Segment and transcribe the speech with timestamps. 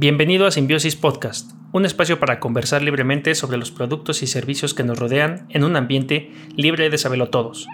[0.00, 4.84] Bienvenido a Simbiosis Podcast, un espacio para conversar libremente sobre los productos y servicios que
[4.84, 7.66] nos rodean en un ambiente libre de saberlo todos.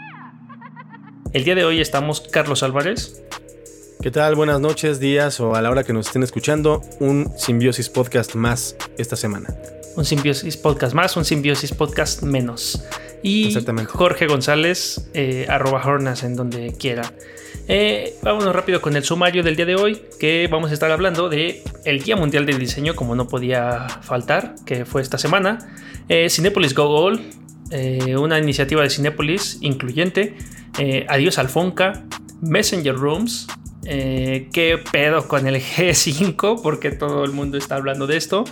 [1.35, 3.23] El día de hoy estamos Carlos Álvarez.
[4.01, 4.37] ¿Qué tal?
[4.37, 8.75] Buenas noches, días o a la hora que nos estén escuchando, un Simbiosis Podcast más
[8.97, 9.55] esta semana.
[9.97, 12.85] Un Simbiosis Podcast más, un Simbiosis Podcast menos.
[13.23, 13.57] Y
[13.87, 17.11] Jorge González, eh, arroba Hornas en donde quiera.
[17.69, 21.29] Eh, vámonos rápido con el sumario del día de hoy, que vamos a estar hablando
[21.29, 25.59] de el Día Mundial del Diseño, como no podía faltar, que fue esta semana.
[26.09, 27.23] Eh, Cinepolis Go All,
[27.71, 30.37] eh, una iniciativa de Cinepolis incluyente.
[31.09, 32.05] Adiós Alfonca,
[32.41, 33.47] Messenger Rooms.
[33.85, 36.63] ¿Qué pedo con el G5?
[36.63, 38.45] Porque todo el mundo está hablando de esto.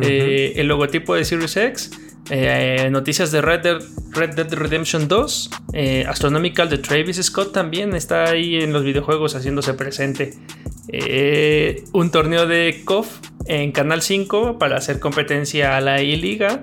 [0.00, 1.90] el logotipo de Series X.
[2.32, 5.50] Eh, noticias de Red Dead, Redemption 2.
[5.72, 10.34] Eh, Astronomical de Travis Scott también está ahí en los videojuegos haciéndose presente.
[10.88, 16.62] Eh, un torneo de KOF en Canal 5 para hacer competencia a la I-Liga.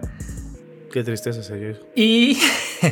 [0.91, 1.81] Qué tristeza seguir.
[1.95, 2.37] Y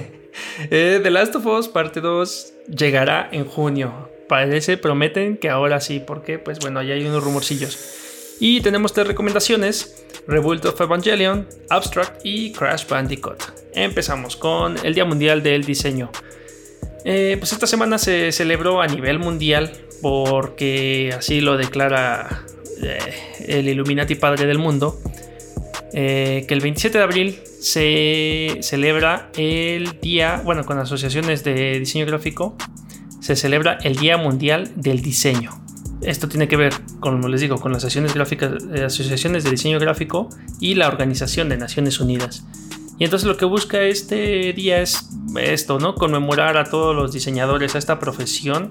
[0.69, 4.09] The Last of Us parte 2 llegará en junio.
[4.27, 7.77] Parece, prometen que ahora sí, porque pues bueno, ahí hay unos rumorcillos.
[8.39, 13.41] Y tenemos tres recomendaciones: Rebuild of Evangelion, Abstract y Crash Bandicoot.
[13.73, 16.11] Empezamos con el Día Mundial del Diseño.
[17.03, 22.45] Eh, pues esta semana se celebró a nivel mundial porque así lo declara
[22.81, 22.97] eh,
[23.47, 24.99] el Illuminati Padre del Mundo.
[25.93, 32.05] Eh, que el 27 de abril se celebra el día, bueno, con asociaciones de diseño
[32.05, 32.57] gráfico,
[33.25, 35.49] se celebra el Día Mundial del Diseño.
[36.01, 39.79] Esto tiene que ver, como les digo, con las asociaciones, gráficas, eh, asociaciones de diseño
[39.79, 42.45] gráfico y la Organización de Naciones Unidas.
[42.99, 45.09] Y entonces lo que busca este día es
[45.41, 45.95] esto, ¿no?
[45.95, 48.69] Conmemorar a todos los diseñadores, a esta profesión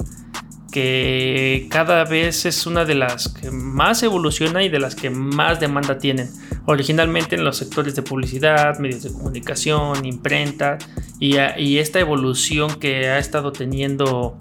[0.74, 5.60] que cada vez es una de las que más evoluciona y de las que más
[5.60, 6.28] demanda tienen.
[6.66, 10.78] Originalmente en los sectores de publicidad, medios de comunicación, imprenta
[11.20, 11.36] y,
[11.78, 14.36] esta evolución que ha estado teniendo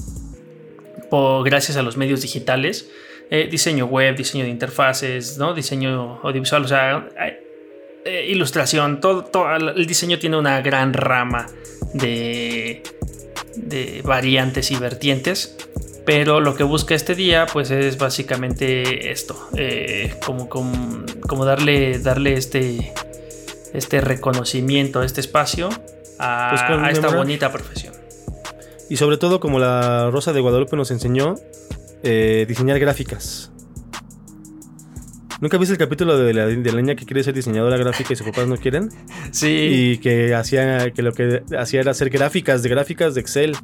[1.45, 2.89] gracias a los medios digitales,
[3.29, 5.53] eh, diseño web, diseño de interfaces, ¿no?
[5.53, 7.09] diseño audiovisual, o sea,
[8.05, 11.45] eh, ilustración, todo, el diseño tiene una gran rama
[11.93, 12.81] de
[14.03, 15.55] variantes y vertientes.
[16.05, 22.33] Pero lo que busca este día, pues es básicamente esto, eh, como, como, darle, darle
[22.33, 22.93] este,
[23.73, 25.69] este reconocimiento, este espacio
[26.19, 27.93] a pues esta bonita profesión.
[28.89, 31.35] Y sobre todo, como la Rosa de Guadalupe nos enseñó,
[32.03, 33.53] eh, diseñar gráficas.
[35.39, 38.25] ¿Nunca viste el capítulo de la, de niña que quiere ser diseñadora gráfica y sus
[38.25, 38.89] papás no quieren?
[39.31, 39.67] Sí.
[39.71, 43.57] Y que hacía que lo que hacía era hacer gráficas de gráficas de Excel.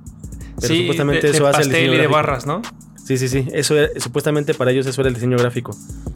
[0.62, 2.62] Pero sí, supuestamente eso hace el diseño y de barras, ¿no?
[3.04, 3.48] Sí, sí, sí.
[3.54, 5.76] Eso supuestamente para ellos eso era el diseño gráfico.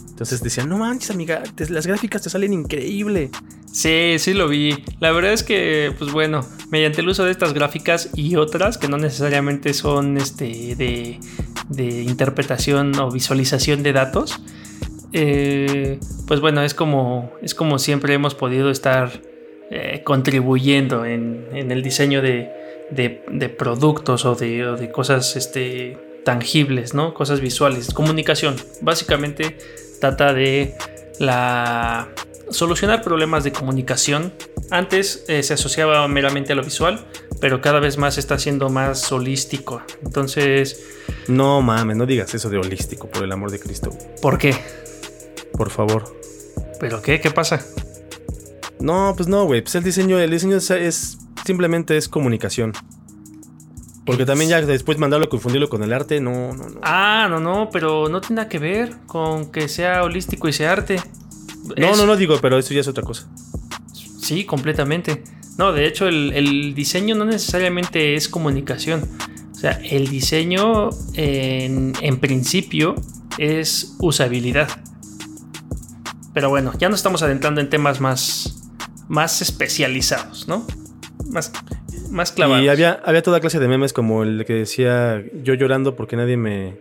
[0.10, 3.32] Entonces decían, no manches, amiga, las gráficas te salen increíble.
[3.72, 4.84] Sí, sí lo vi.
[5.00, 8.88] La verdad es que, pues bueno, mediante el uso de estas gráficas y otras que
[8.88, 11.20] no necesariamente son este de,
[11.70, 14.40] de interpretación o visualización de datos,
[15.14, 19.12] eh, pues bueno, es como, es como siempre hemos podido estar
[19.70, 22.52] eh, contribuyendo en, el diseño de,
[22.96, 27.14] de, productos o de, o de cosas este, tangibles, ¿no?
[27.14, 28.56] Cosas visuales, comunicación.
[28.82, 29.58] Básicamente
[30.00, 30.76] trata de
[31.20, 32.10] la
[32.50, 34.34] solucionar problemas de comunicación.
[34.70, 37.06] Antes eh, se asociaba meramente a lo visual,
[37.40, 39.82] pero cada vez más está siendo más holístico.
[40.04, 40.84] Entonces...
[41.28, 43.92] No mames, no digas eso de holístico, por el amor de Cristo.
[44.22, 44.56] ¿Por qué?
[45.54, 46.20] Por favor.
[46.80, 47.22] ¿Pero qué?
[47.22, 47.66] ¿Qué pasa?
[48.80, 49.62] No, pues no, güey.
[49.62, 52.74] Pues el diseño, el diseño es simplemente es comunicación.
[54.06, 56.80] Porque también ya después mandarlo a confundirlo con el arte, no, no, no.
[56.84, 60.74] Ah, no, no, pero no tiene nada que ver con que sea holístico y sea
[60.74, 60.98] arte.
[61.78, 63.30] No, no, no digo, pero eso ya es otra cosa.
[63.94, 65.24] Sí, completamente.
[65.58, 69.08] No, de hecho, el, diseño no necesariamente es comunicación.
[69.52, 72.96] O sea, el diseño en, en principio
[73.38, 74.68] es usabilidad.
[76.34, 78.58] Pero bueno, ya nos estamos adentrando en temas más,
[79.08, 80.66] más especializados, ¿no?
[81.34, 81.52] Más
[82.10, 82.64] más clavados.
[82.64, 86.38] Y había, había toda clase de memes como el que decía yo llorando porque nadie
[86.38, 86.78] me...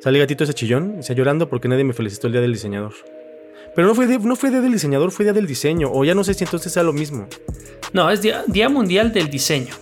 [0.00, 2.94] Sale gatito ese chillón, decía llorando porque nadie me felicitó el día del diseñador.
[3.74, 5.90] Pero no fue, no fue día del diseñador, fue día del diseño.
[5.92, 7.28] O ya no sé si entonces sea lo mismo.
[7.92, 9.74] No, es día, día mundial del diseño.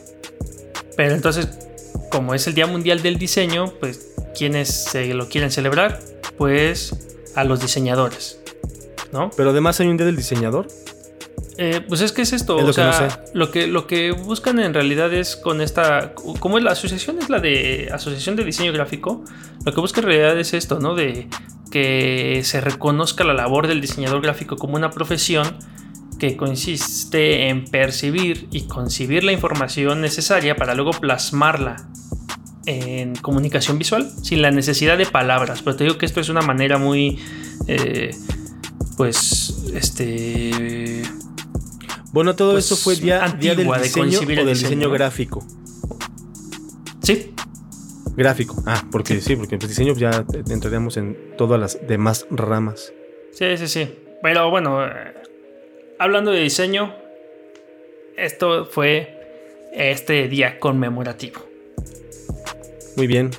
[0.97, 1.49] Pero entonces,
[2.11, 6.01] como es el Día Mundial del Diseño, pues quienes se lo quieren celebrar,
[6.37, 6.93] pues
[7.37, 8.41] a los diseñadores,
[9.13, 9.31] ¿no?
[9.37, 10.67] Pero además hay un Día del Diseñador.
[11.61, 15.13] Eh, pues es que es esto, o sea, lo que lo que buscan en realidad
[15.13, 19.25] es con esta, como es la asociación es la de asociación de diseño gráfico,
[19.65, 20.95] lo que busca en realidad es esto, ¿no?
[20.95, 21.29] De,
[21.71, 25.47] que se reconozca la labor del diseñador gráfico como una profesión
[26.19, 31.89] que consiste en percibir y concebir la información necesaria para luego plasmarla
[32.67, 35.63] en comunicación visual sin la necesidad de palabras.
[35.63, 37.19] Pero te digo que esto es una manera muy,
[37.67, 38.11] eh,
[38.97, 41.03] pues, este...
[42.13, 45.45] Bueno, todo pues, esto fue día, día del diseño o del diseño, gráfico.
[47.03, 47.35] Sí.
[48.17, 48.63] Gráfico.
[48.67, 52.93] Ah, porque sí, porque pues diseño ya entraríamos en todas las demás ramas.
[53.33, 53.95] Sí, sí, sí.
[54.23, 55.15] Pero bueno, eh,
[55.99, 56.95] hablando de diseño,
[58.17, 61.41] esto fue este día conmemorativo.
[62.97, 63.31] Muy bien.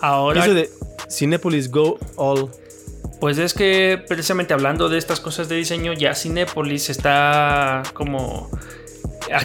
[0.00, 0.44] Ahora.
[0.44, 0.68] Eso de
[1.08, 2.50] Cinepolis Go All.
[3.20, 8.50] Pues es que precisamente hablando de estas cosas de diseño, ya Cinepolis está como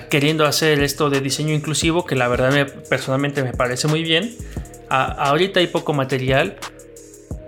[0.10, 4.36] queriendo hacer esto de diseño inclusivo, que la verdad personalmente me parece muy bien.
[4.90, 6.58] ahorita hay poco material,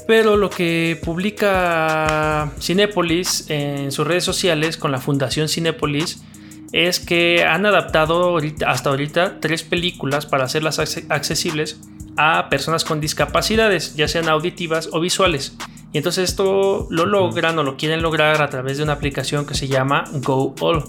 [0.07, 6.23] pero lo que publica Cinepolis en sus redes sociales con la Fundación Cinepolis
[6.71, 10.79] es que han adaptado hasta ahorita tres películas para hacerlas
[11.09, 11.79] accesibles
[12.17, 15.55] a personas con discapacidades, ya sean auditivas o visuales.
[15.93, 19.53] Y entonces esto lo logran o lo quieren lograr a través de una aplicación que
[19.53, 20.83] se llama Go All.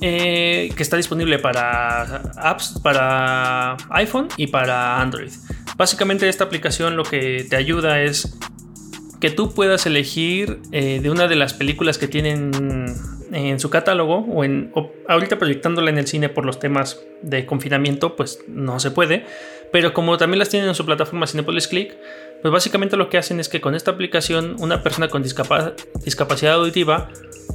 [0.00, 5.32] Eh, que está disponible para apps, para iPhone y para Android.
[5.76, 8.38] Básicamente esta aplicación lo que te ayuda es
[9.20, 12.94] que tú puedas elegir eh, de una de las películas que tienen
[13.32, 14.72] en su catálogo o en
[15.08, 19.24] ahorita proyectándola en el cine por los temas de confinamiento pues no se puede
[19.72, 21.96] pero como también las tienen en su plataforma Cinepolis Click
[22.46, 27.08] pues básicamente lo que hacen es que con esta aplicación una persona con discapacidad auditiva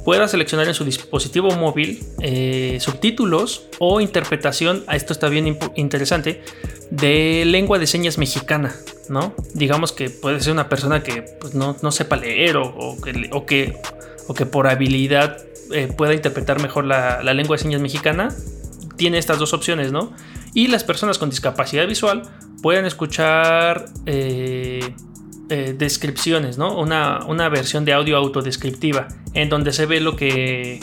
[0.04, 6.42] pueda seleccionar en su dispositivo móvil eh, subtítulos o interpretación, esto está bien interesante,
[6.90, 8.76] de lengua de señas mexicana,
[9.08, 9.34] ¿no?
[9.54, 13.80] Digamos que puede ser una persona que pues, no, sepa leer o, que,
[14.26, 15.38] o, que, por habilidad
[15.72, 18.28] eh, pueda interpretar mejor la, lengua de señas mexicana,
[18.98, 20.12] tiene estas dos opciones, ¿no?
[20.54, 22.22] Y las personas con discapacidad visual
[22.62, 24.94] pueden escuchar eh,
[25.48, 26.78] eh, descripciones, ¿no?
[26.78, 30.80] Una, una, versión de audio autodescriptiva en donde se ve lo que,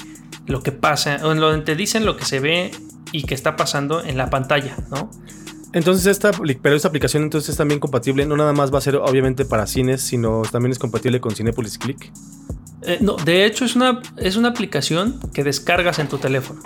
[0.48, 2.72] lo que pasa, en donde te dicen lo que se ve
[3.12, 5.10] y que está pasando en la pantalla, ¿no?
[5.72, 6.32] Entonces esta,
[6.62, 9.68] pero esta aplicación entonces es también compatible, no nada más va a ser obviamente para
[9.68, 12.12] cines, sino también es compatible con Cinepolis Click.
[12.82, 16.62] Eh, no, de hecho es una, es una aplicación que descargas en tu teléfono.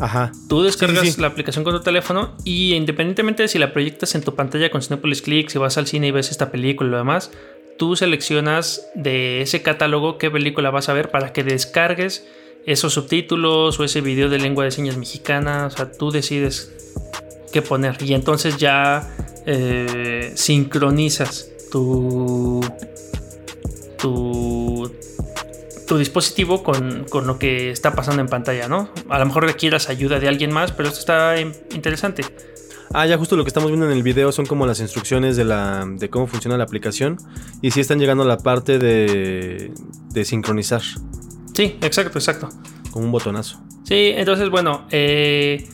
[0.00, 0.32] Ajá.
[0.48, 4.34] Tú descargas la aplicación con tu teléfono y independientemente de si la proyectas en tu
[4.34, 7.30] pantalla con Cinepolis Click, si vas al cine y ves esta película y lo demás,
[7.78, 12.26] tú seleccionas de ese catálogo qué película vas a ver para que descargues
[12.66, 15.66] esos subtítulos o ese video de lengua de señas mexicana.
[15.66, 16.72] O sea, tú decides
[17.52, 19.08] qué poner y entonces ya
[19.46, 22.60] eh, sincronizas tu
[24.00, 24.59] tu,
[25.90, 28.90] tu dispositivo con, lo que está pasando en pantalla, ¿no?
[29.08, 31.34] A lo mejor requieras ayuda de alguien más, pero esto está
[31.74, 32.24] interesante.
[32.94, 35.44] Ah, ya justo lo que estamos viendo en el video son como las instrucciones de,
[35.44, 37.16] la, de cómo funciona la aplicación.
[37.60, 39.72] Y sí están llegando a la parte de,
[40.10, 40.80] de sincronizar.
[41.54, 42.50] Sí, exacto, exacto.
[42.92, 43.60] Con un botonazo.
[43.82, 45.66] Sí, entonces bueno, eh,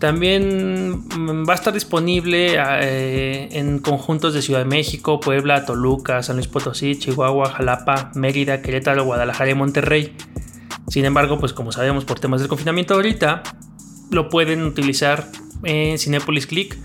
[0.00, 6.22] también mm, va a estar disponible eh, en conjuntos de Ciudad de México, Puebla, Toluca,
[6.22, 10.16] San Luis Potosí, Chihuahua, Jalapa, Mérida, Querétaro, Guadalajara y Monterrey.
[10.88, 13.42] Sin embargo, pues como sabemos por temas del confinamiento ahorita,
[14.10, 15.26] lo pueden utilizar
[15.64, 16.78] en Cinepolis Click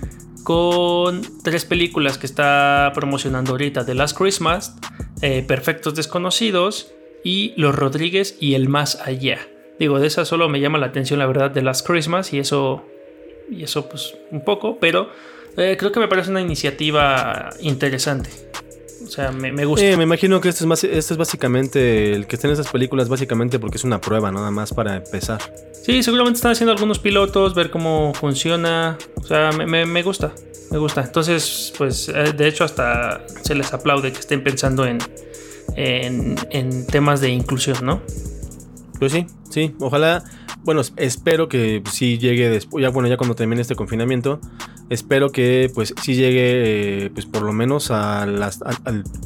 [0.44, 4.76] con tres películas que está promocionando ahorita: The Last Christmas,
[5.22, 6.92] eh, Perfectos Desconocidos
[7.24, 9.40] y Los Rodríguez y El Más Allá.
[9.80, 12.86] Digo, de esa solo me llama la atención la verdad The Last Christmas y eso
[13.50, 15.10] y eso pues un poco, pero
[15.58, 18.30] eh, creo que me parece una iniciativa interesante.
[19.04, 19.86] O sea, me, gusta.
[19.98, 23.60] me imagino que esto es, más, esto es básicamente, el que estén esas películas básicamente
[23.60, 25.40] porque es una prueba, nada más para empezar.
[25.84, 28.98] Sí, seguramente están haciendo algunos pilotos, ver cómo funciona.
[29.16, 30.34] O sea, me, gusta,
[30.72, 31.02] me gusta.
[31.02, 34.98] Entonces, pues, eh, de hecho hasta se les aplaude que estén pensando en,
[35.76, 38.02] en, en temas de inclusión, ¿no?
[38.98, 40.24] Pues sí, sí, ojalá
[40.66, 44.42] bueno, espero que sí llegue después, ya bueno, ya cuando termine este confinamiento,
[44.90, 48.52] espero que pues sí llegue pues por lo menos al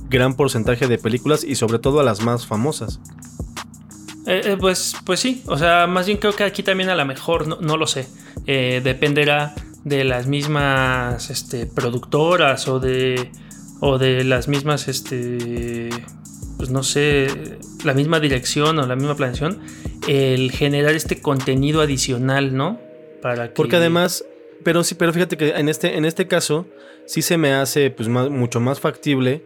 [0.10, 3.00] gran porcentaje de películas y sobre todo a las más famosas.
[4.30, 7.04] Eh, eh, pues, pues sí, o sea, más bien creo que aquí también a lo
[7.04, 8.08] mejor, no, lo sé,
[8.46, 13.32] eh, dependerá de las mismas este, productoras o de,
[13.80, 15.90] o de las mismas, este,
[16.60, 17.28] pues no sé,
[17.86, 19.62] la misma dirección o la misma planeación
[20.10, 22.82] el generar este contenido adicional, ¿no?
[23.22, 23.54] Para que...
[23.54, 24.26] Porque además,
[24.64, 26.68] pero sí, pero fíjate que en este, en este caso
[27.06, 29.42] sí se me hace pues mucho más factible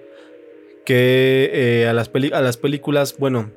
[0.85, 3.51] que eh, a, las a las películas, bueno,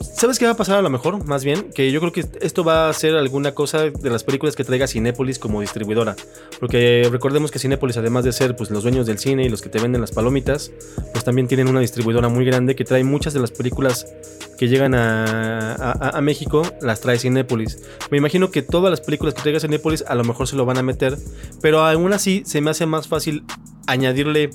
[0.00, 1.24] ¿sabes qué va a pasar a lo mejor?
[1.24, 4.54] Más bien, que yo creo que esto va a ser alguna cosa de las películas
[4.54, 6.14] que traiga Cinépolis como distribuidora.
[6.60, 9.68] Porque recordemos que Cinépolis, además de ser pues, los dueños del cine y los que
[9.68, 10.70] te venden las palomitas,
[11.12, 14.06] pues también tienen una distribuidora muy grande que trae muchas de las películas
[14.56, 17.78] que llegan a, a, México, las trae Cinépolis.
[18.10, 20.76] Me imagino que todas las películas que traiga Cinépolis a lo mejor se lo van
[20.76, 21.16] a meter,
[21.62, 23.42] pero aún así se me hace más fácil
[23.86, 24.50] añadirle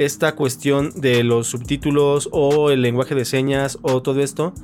[0.00, 4.54] esta cuestión de los subtítulos o el lenguaje de señas o todo esto,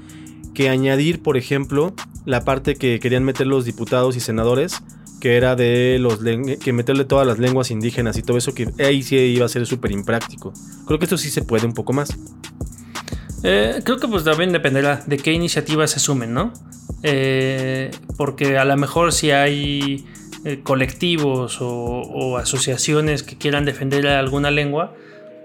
[0.55, 4.83] que añadir, por ejemplo, la parte que querían meter los diputados y senadores,
[5.21, 6.21] que era de los
[6.59, 9.67] que meterle todas las lenguas indígenas y todo eso, que ahí sí iba a ser
[9.67, 10.55] súper impráctico.
[10.87, 12.17] Creo que esto sí se puede un poco más.
[13.43, 16.53] Eh, creo que pues también dependerá de qué iniciativas se sumen, ¿no?
[17.03, 20.07] Eh, porque a lo mejor si hay
[20.45, 24.95] eh, colectivos o, asociaciones que quieran defender alguna lengua,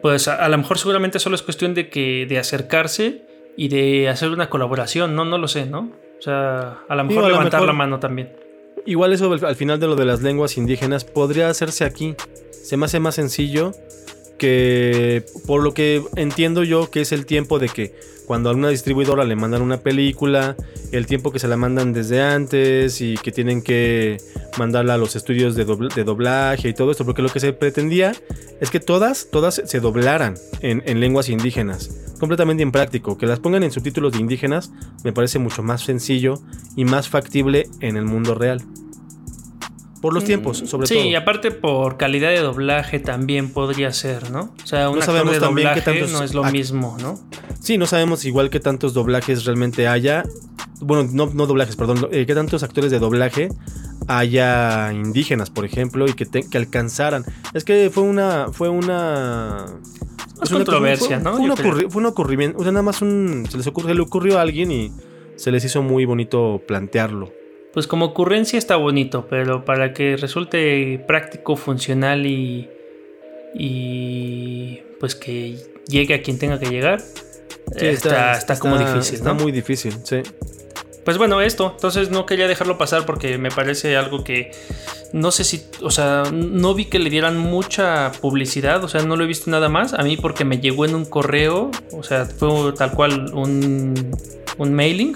[0.01, 3.25] pues a, lo mejor seguramente solo es cuestión de que de acercarse
[3.57, 5.91] y de hacer una colaboración, no, no lo sé, ¿no?
[6.19, 8.33] O sea, a lo mejor levantar la mano también.
[8.85, 12.15] Igual eso al final de lo de las lenguas indígenas podría hacerse aquí.
[12.51, 13.71] Se me hace más sencillo
[14.37, 17.95] que por lo que entiendo yo que es el tiempo de que
[18.31, 20.55] cuando a una distribuidora le mandan una película,
[20.93, 24.19] el tiempo que se la mandan desde antes y que tienen que
[24.57, 28.13] mandarla a los estudios de, doblaje y todo esto, porque lo que se pretendía
[28.61, 31.89] es que todas, todas se doblaran en lenguas indígenas.
[32.21, 33.17] Completamente impráctico.
[33.17, 34.71] Que las pongan en subtítulos de indígenas
[35.03, 36.35] me parece mucho más sencillo
[36.77, 38.63] y más factible en el mundo real.
[40.01, 40.99] Por los tiempos, sobre todo.
[40.99, 44.51] Sí, y aparte por calidad de doblaje también podría ser, ¿no?
[44.63, 47.19] O sea, un no sabemos de doblaje no es lo mismo, ¿no?
[47.59, 50.23] Sí, no sabemos igual qué tantos doblajes realmente haya.
[50.79, 52.07] Bueno, no, doblajes, perdón.
[52.11, 53.49] Eh, qué tantos actores de doblaje
[54.07, 57.23] haya indígenas, por ejemplo, y que, que alcanzaran.
[57.53, 58.47] Es que fue una.
[58.51, 59.67] Fue una.
[60.41, 61.35] Es controversia, ¿no?
[61.55, 62.57] Fue, un ocurrimiento.
[62.57, 63.45] O sea, nada más un.
[63.47, 64.91] Se les ocurrió, se le ocurrió a alguien y
[65.35, 67.40] se les hizo muy bonito plantearlo
[67.73, 72.69] pues como ocurrencia está bonito, pero para que resulte práctico, funcional y,
[73.53, 77.01] y pues que llegue a quien tenga que llegar,
[77.75, 79.15] está, está, como difícil.
[79.15, 80.21] Está muy difícil, sí.
[81.05, 84.51] Pues bueno, esto, entonces no quería dejarlo pasar porque me parece algo que
[85.13, 89.15] no sé si, o sea, no vi que le dieran mucha publicidad, o sea, no
[89.15, 89.93] lo he visto nada más.
[89.93, 94.15] A mí porque me llegó en un correo, o sea, fue tal cual un,
[94.57, 95.15] un mailing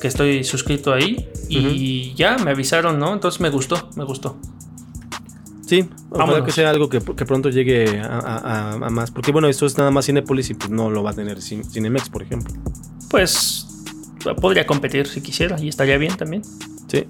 [0.00, 3.12] que estoy suscrito ahí y ya me avisaron, ¿no?
[3.12, 4.36] Entonces me gustó, me gustó.
[5.70, 9.12] Sí, ojalá que sea algo que, pronto llegue a, más.
[9.12, 12.08] Porque bueno, esto es nada más Cinepolis y pues no lo va a tener Cinemex,
[12.08, 12.52] por ejemplo.
[13.08, 13.68] Pues
[14.40, 16.42] podría competir si quisiera y estaría bien también.
[16.88, 17.06] Sí.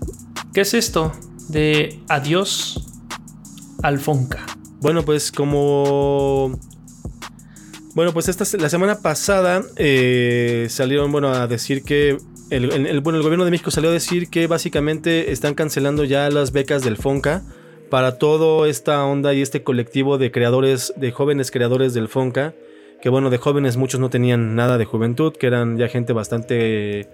[0.53, 1.13] ¿Qué es esto
[1.49, 2.87] de Adiós
[3.83, 4.45] Alfonca?
[4.81, 6.59] Bueno, pues como...
[7.95, 12.19] Bueno, pues esta, la semana pasada eh, salieron bueno, a decir que
[12.51, 16.53] el, bueno, el gobierno de México salió a decir que básicamente están cancelando ya las
[16.53, 17.43] becas del FONCA
[17.91, 22.55] para toda esta onda y este colectivo de creadores, de jóvenes creadores del FONCA,
[23.01, 27.09] que bueno, de jóvenes muchos no tenían nada de juventud, que eran ya gente bastante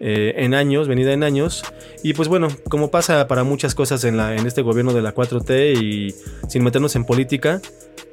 [0.00, 1.62] eh, en años, venida en años.
[2.02, 5.14] Y pues bueno, como pasa para muchas cosas en, la, en este gobierno de la
[5.14, 6.14] 4T y
[6.48, 7.60] sin meternos en política,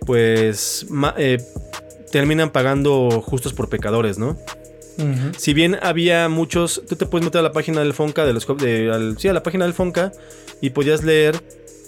[0.06, 0.86] pues
[1.18, 1.38] eh,
[2.12, 4.38] terminan pagando justos por pecadores, ¿no?
[5.38, 8.46] Si bien había muchos, tú te puedes meter a la página del Fonca, de los,
[8.58, 10.12] de, sí, a la página del Fonca
[10.62, 11.42] y podías leer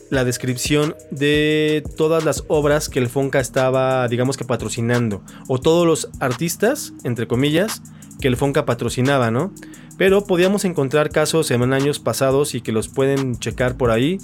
[0.10, 5.88] la descripción de todas las obras que el Fonca estaba, digamos que patrocinando, o todos
[5.88, 7.82] los artistas, entre comillas,
[8.20, 9.54] que el Fonca patrocinaba, ¿no?
[9.98, 14.18] Pero podíamos encontrar casos en años pasados y que los pueden checar por ahí.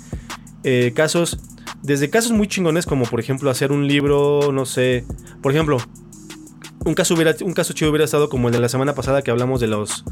[0.63, 1.39] Eh, casos,
[1.83, 5.05] desde casos muy chingones como por ejemplo hacer un libro, no sé,
[5.41, 5.77] por ejemplo,
[6.85, 9.31] un caso, hubiera, un caso chido hubiera estado como el de la semana pasada que
[9.31, 10.03] hablamos de los.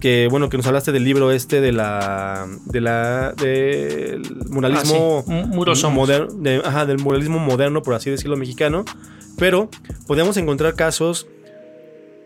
[0.00, 2.46] Que bueno, que nos hablaste del libro este de la.
[2.66, 3.32] de la.
[3.32, 5.24] del muralismo.
[5.28, 6.62] Ah, moderno.
[6.64, 8.84] ajá, del muralismo moderno, por así decirlo, mexicano.
[9.36, 9.68] Pero
[10.06, 11.26] podíamos encontrar casos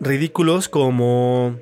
[0.00, 1.56] ridículos como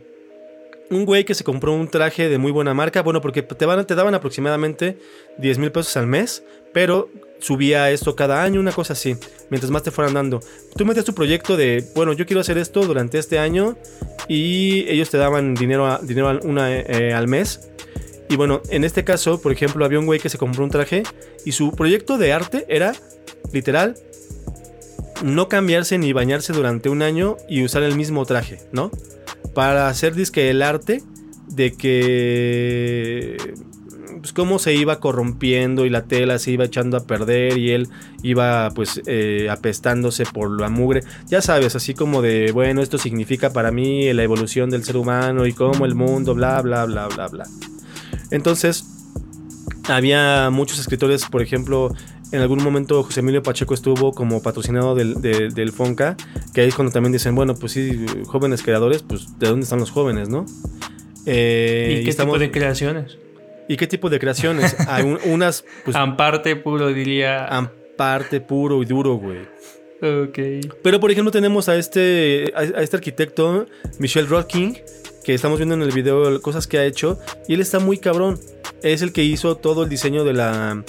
[0.90, 3.87] un güey que se compró un traje de muy buena marca, bueno, porque te, van,
[3.87, 4.99] te daban aproximadamente
[5.38, 6.45] 10 mil pesos al mes,
[6.76, 9.16] pero subía esto cada año, una cosa así,
[9.49, 10.40] mientras más te fueran dando.
[10.76, 13.78] Tú metías tu proyecto de, bueno, yo quiero hacer esto durante este año
[14.28, 17.71] y ellos te daban dinero, dinero una, eh, al mes.
[18.28, 21.02] Y bueno, en este caso, por ejemplo, había un güey que se compró un traje
[21.47, 22.92] y su proyecto de arte era,
[23.54, 23.95] literal,
[25.25, 28.90] no cambiarse ni bañarse durante un año y usar el mismo traje, ¿no?
[29.54, 31.00] Para hacer disque el arte
[31.49, 33.54] de que
[34.26, 37.88] pues, cómo se iba corrompiendo y la tela se iba echando a perder y él
[38.25, 41.04] iba pues eh, apestándose por la mugre.
[41.28, 45.47] Ya sabes, así como de, bueno, esto significa para mí la evolución del ser humano
[45.47, 47.45] y cómo el mundo, bla, bla, bla, bla, bla.
[48.33, 48.85] Entonces,
[49.88, 51.95] había muchos escritores, por ejemplo,
[52.33, 56.16] en algún momento José Emilio Pacheco estuvo como patrocinado del, del, Fonca,
[56.52, 59.78] que ahí es cuando también dicen, bueno, pues sí, jóvenes creadores, pues ¿de dónde están
[59.78, 60.47] los jóvenes, no?
[61.26, 63.18] Eh, ¿Y qué tipo de creaciones?
[63.68, 64.76] ¿Y qué tipo de creaciones?
[64.88, 65.64] Hay unas...
[65.85, 67.46] Pues, Amparte puro, diría.
[67.46, 69.40] Amparte puro y duro, güey.
[70.02, 70.38] Ok.
[70.82, 73.66] Pero por ejemplo tenemos a este, a, este arquitecto,
[73.99, 74.76] Michel Rodking,
[75.25, 77.18] que estamos viendo en el video cosas que ha hecho,
[77.49, 78.38] y él está muy cabrón.
[78.82, 80.85] Es el que hizo todo el diseño de la,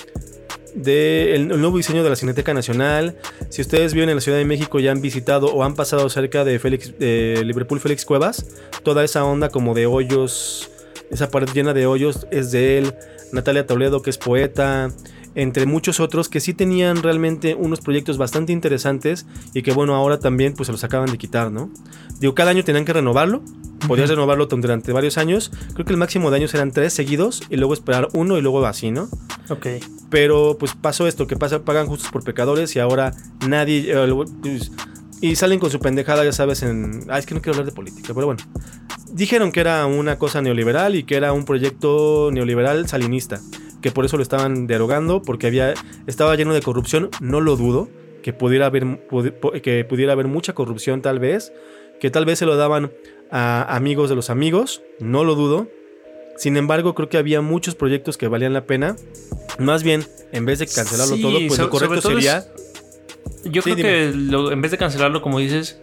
[0.76, 3.16] del nuevo diseño de la Cineteca Nacional.
[3.50, 6.44] Si ustedes viven en la Ciudad de México y han visitado o han pasado cerca
[6.44, 8.46] de, Félix, de Liverpool Félix Cuevas,
[8.84, 10.70] toda esa onda como de hoyos,
[11.12, 12.94] esa pared llena de hoyos es de él.
[13.32, 14.90] Natalia Toledo, que es poeta,
[15.38, 20.20] entre muchos otros que sí tenían realmente unos proyectos bastante interesantes y que bueno, ahora
[20.20, 21.70] también pues se los acaban de quitar, ¿no?
[22.20, 23.44] Digo, cada año tenían que renovarlo,
[23.88, 27.58] podías renovarlo durante varios años, creo que el máximo de años eran tres seguidos y
[27.58, 29.10] luego esperar uno y luego así, ¿no?
[29.50, 29.68] Ok.
[30.10, 33.14] Pero pues pasó esto, que pasa, pagan justos por pecadores y ahora
[33.48, 33.92] nadie...
[33.94, 34.72] Eh, pues,
[35.22, 37.06] y salen con su pendejada, ya sabes, en...
[37.10, 38.44] Ah, es que no quiero hablar de política, pero bueno.
[39.12, 43.40] Dijeron que era una cosa neoliberal y que era un proyecto neoliberal salinista,
[43.82, 45.74] que por eso lo estaban derogando, porque había,
[46.08, 47.90] estaba lleno de corrupción, no lo dudo,
[48.22, 49.08] que pudiera haber,
[49.64, 51.54] que pudiera haber mucha corrupción tal vez,
[52.00, 52.92] que tal vez se lo daban
[53.32, 55.68] a amigos de los amigos, no lo dudo,
[56.38, 58.96] sin embargo, creo que había muchos proyectos que valían la pena.
[59.58, 62.46] Más bien, en vez de cancelarlo todo, pues lo correcto sería.
[63.44, 65.80] yo creo que en vez de cancelarlo, como dices,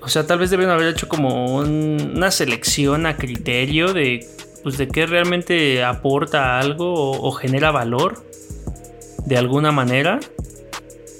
[0.00, 4.26] o sea, tal vez deben haber hecho como una selección a criterio de,
[4.62, 8.24] pues, de qué realmente aporta algo o, genera valor
[9.26, 10.20] de alguna manera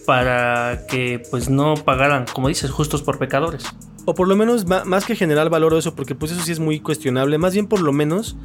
[0.06, 3.64] para que pues no pagaran, como dices, justos por pecadores.
[4.06, 6.81] O por lo menos, más que generar valor eso, porque pues eso sí es muy
[6.81, 8.37] cuestionable, más bien por lo menos,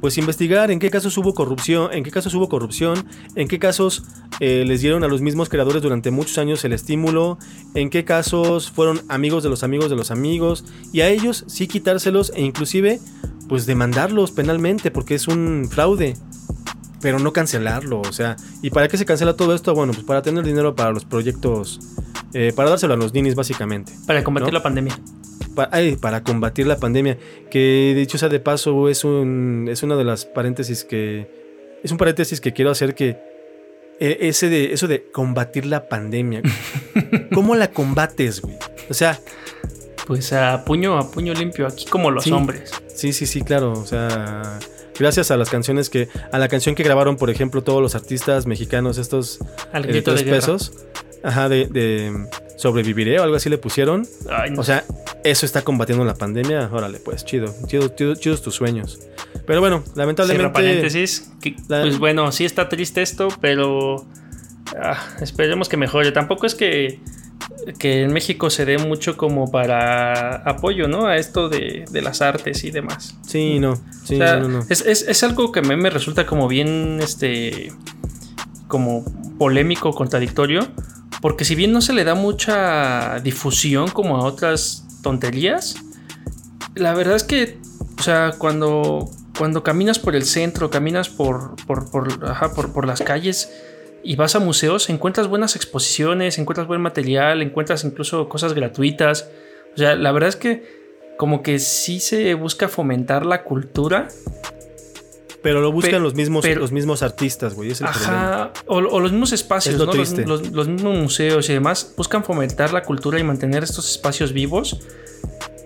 [0.00, 4.04] pues investigar en qué casos hubo corrupción, en qué casos hubo corrupción, en qué casos
[4.40, 7.38] eh, les dieron a los mismos creadores durante muchos años el estímulo,
[7.74, 11.66] en qué casos fueron amigos de los amigos de los amigos, y a ellos sí
[11.66, 13.00] quitárselos e inclusive
[13.48, 16.16] pues demandarlos penalmente porque es un fraude
[17.00, 19.74] pero no cancelarlo, o sea, ¿y para qué se cancela todo esto?
[19.74, 21.78] Bueno, pues para tener dinero para los proyectos
[22.38, 23.92] eh, para dárselo a los ninis, básicamente.
[24.06, 24.98] Para combatir la pandemia.
[25.56, 27.18] Para combatir la pandemia.
[27.50, 31.28] Que dicho sea de paso, es, un, es una de las paréntesis que.
[31.82, 33.18] Es un paréntesis que quiero hacer que.
[33.98, 36.42] Eh, ese de, eso de combatir la pandemia.
[37.34, 38.56] ¿Cómo la combates, güey?
[38.88, 39.18] O sea.
[40.06, 42.70] Pues a puño, a puño limpio, aquí como los hombres.
[42.86, 43.72] Sí, sí, sí, claro.
[43.72, 44.60] O sea
[44.98, 48.46] gracias a las canciones que a la canción que grabaron por ejemplo todos los artistas
[48.46, 49.40] mexicanos estos
[49.74, 50.72] de tres pesos
[51.26, 54.06] Ajá, de, sobreviviré o algo así le pusieron.
[54.56, 54.84] O sea,
[55.30, 56.68] eso está combatiendo la pandemia.
[56.72, 58.98] Órale, pues, chido, chido, chidos tus sueños.
[59.46, 60.52] Pero bueno, lamentablemente.
[60.52, 61.30] paréntesis.
[61.68, 64.04] Pues bueno, sí está triste esto, pero
[64.80, 66.12] ah, esperemos que mejore.
[66.12, 67.00] Tampoco es que,
[67.78, 71.06] que en México se dé mucho como para apoyo, ¿no?
[71.06, 73.16] A esto de, las artes y demás.
[73.26, 73.80] Sí, no.
[74.04, 74.66] Sí, no, no.
[74.68, 77.72] Es, es, algo que a mí me resulta como bien, este,
[78.68, 79.04] como
[79.38, 80.66] polémico, contradictorio
[81.20, 85.76] porque si bien no se le da mucha difusión como a otras tonterías,
[86.74, 87.58] la verdad es que,
[87.96, 93.52] o sea, cuando, cuando caminas por el centro, caminas por, por, por, las calles
[94.02, 99.30] y vas a museos, encuentras buenas exposiciones, encuentras buen material, encuentras incluso cosas gratuitas.
[99.76, 104.08] O sea, la verdad es que como que sí se busca fomentar la cultura
[105.46, 107.70] pero lo buscan los, mismos, los mismos artistas, güey.
[107.80, 109.84] ajá, o, los mismos espacios, ¿no?
[109.84, 114.80] Los, mismos museos y demás buscan fomentar la cultura y mantener estos espacios vivos.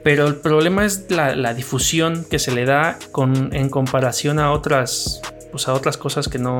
[0.04, 5.22] Pero el problema es la, difusión que se le da con, en comparación a otras,
[5.50, 6.58] pues a otras cosas que no.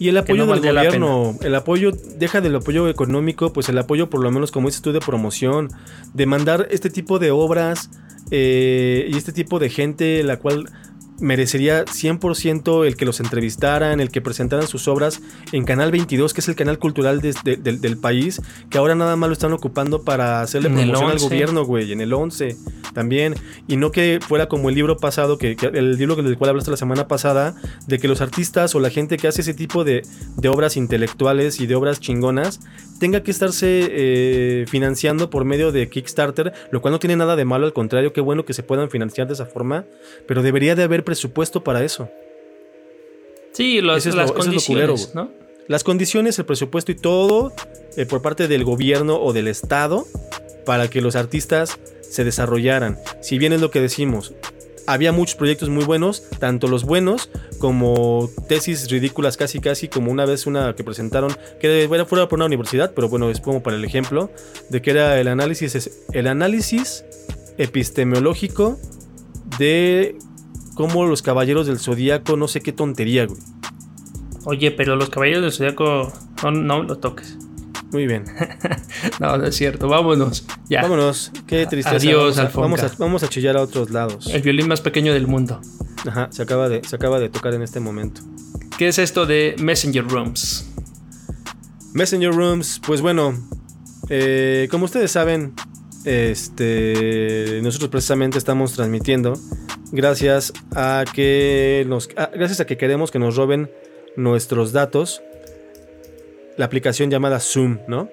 [0.00, 4.22] Y el apoyo del gobierno, el apoyo, deja del apoyo económico, pues el apoyo por
[4.22, 5.68] lo menos, como dices tú, de promoción,
[6.14, 7.90] de mandar este tipo de obras
[8.30, 10.70] eh, y este tipo de gente, la cual
[11.22, 16.40] merecería 100% el que los entrevistaran, el que presentaran sus obras en Canal 22, que
[16.40, 20.68] es el canal cultural del país, que ahora nada más lo están ocupando para hacerle
[20.68, 22.56] promoción al gobierno, güey, en el 11
[22.92, 23.34] también.
[23.68, 26.76] Y no que fuera como el libro pasado, que, el libro del cual hablaste la
[26.76, 27.54] semana pasada,
[27.86, 30.02] de que los artistas o la gente que hace ese tipo de,
[30.48, 32.60] obras intelectuales y de obras chingonas
[33.02, 37.44] tenga que estarse eh, financiando por medio de Kickstarter, lo cual no tiene nada de
[37.44, 39.86] malo, al contrario, qué bueno que se puedan financiar de esa forma,
[40.28, 42.08] pero debería de haber presupuesto para eso.
[43.52, 45.30] Sí, los, Eso es las lo- eso es lo culero, condiciones, ¿no?
[45.66, 47.52] Las condiciones, el presupuesto y todo
[47.96, 50.06] eh, por parte del gobierno o del Estado
[50.64, 52.98] para que los artistas se desarrollaran.
[53.20, 54.32] Si bien es lo que decimos,
[54.86, 60.24] había muchos proyectos muy buenos, tanto los buenos como tesis ridículas casi casi, como una
[60.24, 63.76] vez una que presentaron, que era fuera por una universidad, pero bueno, es como para
[63.76, 64.30] el ejemplo,
[64.70, 67.04] de que era el análisis, el análisis
[67.58, 68.78] epistemológico
[69.58, 70.16] de
[70.74, 73.40] cómo los caballeros del zodíaco, no sé qué tontería, güey.
[74.44, 77.38] Oye, pero los caballeros del zodiaco no, no lo toques.
[77.92, 78.24] Muy bien.
[79.20, 79.88] No, no es cierto.
[79.88, 80.44] Vámonos.
[80.68, 80.82] Ya.
[80.82, 81.96] Vámonos, qué tristeza.
[81.96, 82.60] Adiós, vamos, a, Alfonca.
[82.68, 84.26] vamos, a, vamos a chillar a otros lados.
[84.32, 85.60] El violín más pequeño del mundo.
[86.06, 88.20] Ajá, se acaba, de, se acaba de tocar en este momento.
[88.78, 90.66] ¿Qué es esto de Messenger Rooms?
[91.94, 93.34] Messenger Rooms, pues bueno,
[94.08, 95.52] eh, como ustedes saben,
[96.04, 99.34] este, nosotros precisamente estamos transmitiendo
[99.92, 103.70] gracias a que nos, a- gracias a que queremos que nos roben
[104.16, 105.22] nuestros datos,
[106.56, 108.08] la aplicación llamada Zoom, ¿no?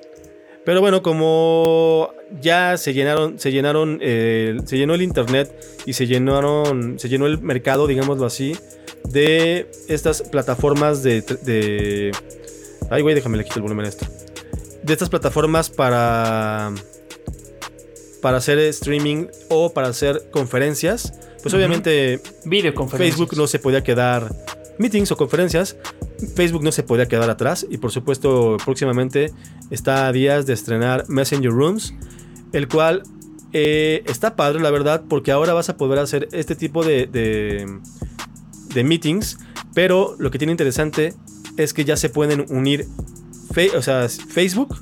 [0.65, 5.51] Pero bueno, como ya se llenaron, se llenaron, eh, se llenó el internet
[5.85, 8.55] y se llenaron, se llenó el mercado, digámoslo así,
[9.05, 12.11] de estas plataformas de, de
[12.89, 14.05] Ay, güey, déjame le quito el volumen a esto.
[14.83, 16.71] De estas plataformas para.
[18.21, 21.13] Para hacer streaming o para hacer conferencias.
[21.41, 21.57] Pues Ujú.
[21.57, 23.17] obviamente Videoconferencias.
[23.17, 24.33] Facebook no se podía quedar.
[24.79, 25.77] Meetings o conferencias.
[26.35, 27.67] Facebook no se podía quedar atrás.
[27.69, 29.31] Y por supuesto, próximamente
[29.69, 31.93] está a días de estrenar Messenger Rooms.
[32.51, 33.03] El cual
[33.53, 37.67] eh, está padre, la verdad, porque ahora vas a poder hacer este tipo de, de,
[38.73, 39.37] de meetings.
[39.75, 41.13] Pero lo que tiene interesante
[41.57, 42.87] es que ya se pueden unir
[43.75, 44.77] o sea, Facebook,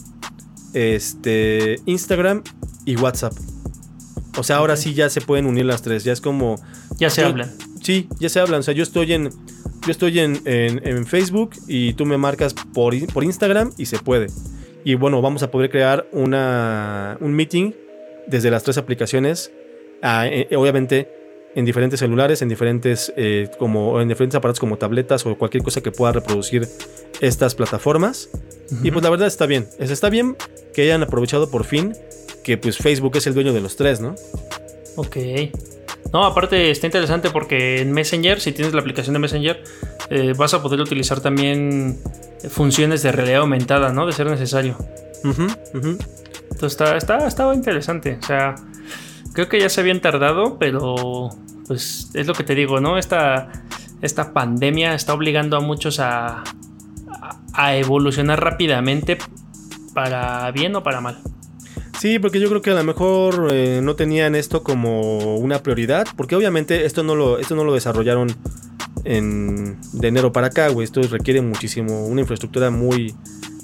[0.73, 2.43] este, Instagram
[2.85, 3.33] y WhatsApp.
[4.37, 6.03] O sea, ahora sí ya se pueden unir las tres.
[6.03, 6.61] Ya es como.
[6.97, 7.51] Ya se hablan.
[7.87, 8.59] Sí, ya se hablan.
[8.59, 9.29] O sea, yo estoy en.
[9.85, 13.97] Yo estoy en, en- en Facebook y tú me marcas por, por Instagram y se
[13.99, 14.27] puede.
[14.83, 17.71] Y bueno, vamos a poder crear una, un meeting
[18.27, 19.51] desde las tres aplicaciones.
[20.01, 21.07] ah, eh, obviamente
[21.55, 25.81] en diferentes celulares, en diferentes, eh, como, en diferentes aparatos como tabletas o cualquier cosa
[25.81, 26.67] que pueda reproducir
[27.21, 28.29] estas plataformas.
[28.83, 29.65] Y pues la verdad está bien.
[29.79, 30.35] Es- Está bien
[30.73, 31.93] que hayan aprovechado por fin
[32.43, 34.13] que pues Facebook es el dueño de los tres, ¿no?
[34.97, 35.15] Ok.
[36.13, 39.63] No, aparte está interesante porque en Messenger, si tienes la aplicación de Messenger,
[40.09, 41.99] eh, vas a poder utilizar también
[42.49, 44.05] funciones de realidad aumentada, ¿no?
[44.05, 44.77] De ser necesario.
[45.23, 48.17] Entonces está, está, estaba interesante.
[48.21, 48.55] O sea,
[49.33, 51.29] creo que ya se habían tardado, pero
[51.67, 52.97] pues es lo que te digo, ¿no?
[52.97, 53.51] Esta,
[54.01, 56.43] esta pandemia está obligando a muchos a,
[57.21, 59.17] a, a evolucionar rápidamente
[59.93, 61.21] para bien o para mal.
[61.99, 66.05] Sí, porque yo creo que a lo mejor eh, no tenían esto como una prioridad,
[66.15, 68.29] porque obviamente esto no lo, esto no lo desarrollaron
[69.03, 70.85] en, de enero para acá, güey.
[70.85, 73.15] Esto requiere muchísimo, una infraestructura muy,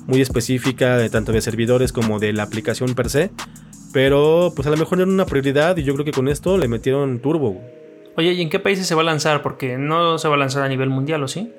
[0.08, 3.30] muy específica, de tanto de servidores como de la aplicación per se.
[3.94, 6.68] Pero pues a lo mejor era una prioridad y yo creo que con esto le
[6.68, 7.52] metieron turbo.
[7.52, 7.66] güey.
[8.16, 9.44] Oye, ¿y en qué países se va a lanzar?
[9.44, 11.52] Porque no se va a lanzar a nivel mundial, ¿o sí?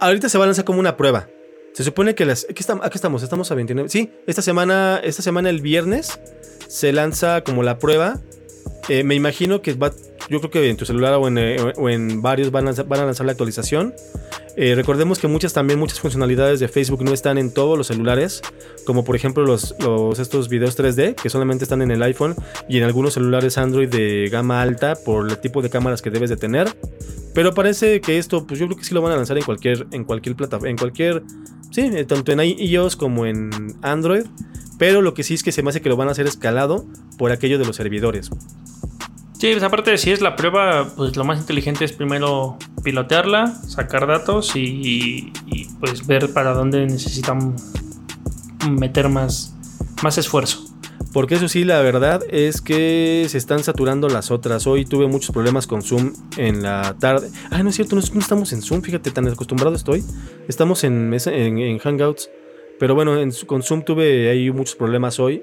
[0.00, 1.28] Ahorita se va a lanzar como una prueba.
[1.72, 2.46] Se supone que las.
[2.50, 3.88] Aquí estamos, aquí estamos, estamos a 29.
[3.88, 6.20] Sí, esta semana, esta semana el viernes
[6.68, 8.20] se lanza como la prueba.
[8.88, 9.92] Eh, me imagino que va.
[10.28, 13.00] Yo creo que en tu celular o en, eh, o en varios van a, van
[13.00, 13.94] a lanzar la actualización.
[14.56, 18.42] Eh, recordemos que muchas también muchas funcionalidades de Facebook no están en todos los celulares,
[18.84, 19.74] como por ejemplo los,
[20.18, 22.34] estos videos 3D que solamente están en el iPhone
[22.68, 26.28] y en algunos celulares Android de gama alta por el tipo de cámaras que debes
[26.28, 26.68] de tener.
[27.34, 29.86] Pero parece que esto, pues yo creo que sí lo van a lanzar en cualquier,
[29.90, 31.22] en cualquier plataforma, en cualquier,
[31.70, 34.24] sí, eh, tanto en iOS como en Android.
[34.78, 36.84] Pero lo que sí es que se me hace que lo van a hacer escalado
[37.16, 38.30] por aquello de los servidores.
[39.42, 44.06] Sí, pues aparte, si es la prueba, pues lo más inteligente es primero pilotearla, sacar
[44.06, 47.56] datos y, y, pues ver para dónde necesitan
[48.70, 49.52] meter más,
[50.00, 50.64] más esfuerzo.
[51.12, 54.68] Porque eso sí, la verdad es que se están saturando las otras.
[54.68, 57.28] Hoy tuve muchos problemas con Zoom en la tarde.
[57.50, 60.04] Ah, no es cierto, no, estamos en Zoom, fíjate, tan acostumbrado estoy.
[60.46, 62.30] Estamos en, mesa- en, en Hangouts.
[62.78, 65.42] Pero bueno, en- con Zoom tuve ahí muchos problemas hoy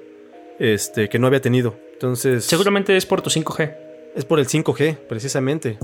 [0.58, 1.76] este, que no había tenido.
[1.92, 2.46] Entonces...
[2.46, 3.89] Seguramente es por tu 5G.
[4.14, 5.78] Es por el 5G, precisamente.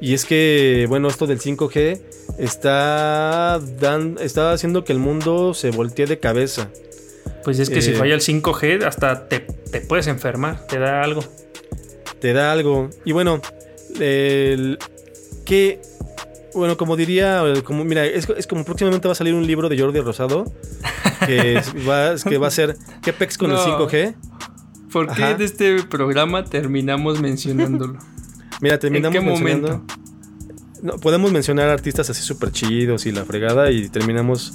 [0.00, 2.00] Y es que, bueno, esto del 5G
[2.38, 6.70] está, dan, está haciendo que el mundo se voltee de cabeza.
[7.44, 7.94] Pues es que si Eh.
[7.94, 11.22] falla el 5G, hasta te, te puedes enfermar, te da algo.
[12.20, 12.90] Te da algo.
[13.04, 13.40] Y bueno,
[14.00, 14.78] el,
[15.44, 15.80] que,
[16.54, 19.78] bueno, como diría, como, mira, es, es como próximamente va a salir un libro de
[19.78, 20.52] Jordi Rosado
[21.26, 23.62] que va, que va a ser ¿Qué pex con No.
[23.64, 24.14] el 5G?
[24.92, 27.98] ¿Por qué de este programa terminamos mencionándolo?
[28.60, 29.94] Mira, terminamos qué mencionando- momento?
[30.82, 34.52] no, podemos mencionar artistas así súper chidos y la fregada y terminamos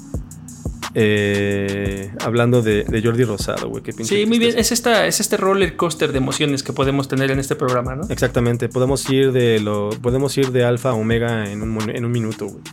[0.93, 3.83] eh, hablando de, de Jordi Rosado, güey.
[4.03, 4.57] Sí, muy bien.
[4.57, 8.03] Es, esta, es este roller coaster de emociones que podemos tener en este programa, ¿no?
[8.09, 12.11] Exactamente, podemos ir de lo podemos ir de alfa a omega en un, en un
[12.11, 12.63] minuto, güey.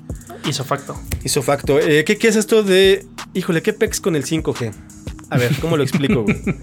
[0.48, 0.96] Hizo facto.
[1.22, 1.78] Hizo facto.
[1.78, 3.06] Eh, ¿qué, ¿Qué es esto de.
[3.34, 4.72] Híjole, ¿qué pex con el 5G?
[5.30, 6.42] A ver, ¿cómo lo explico, güey?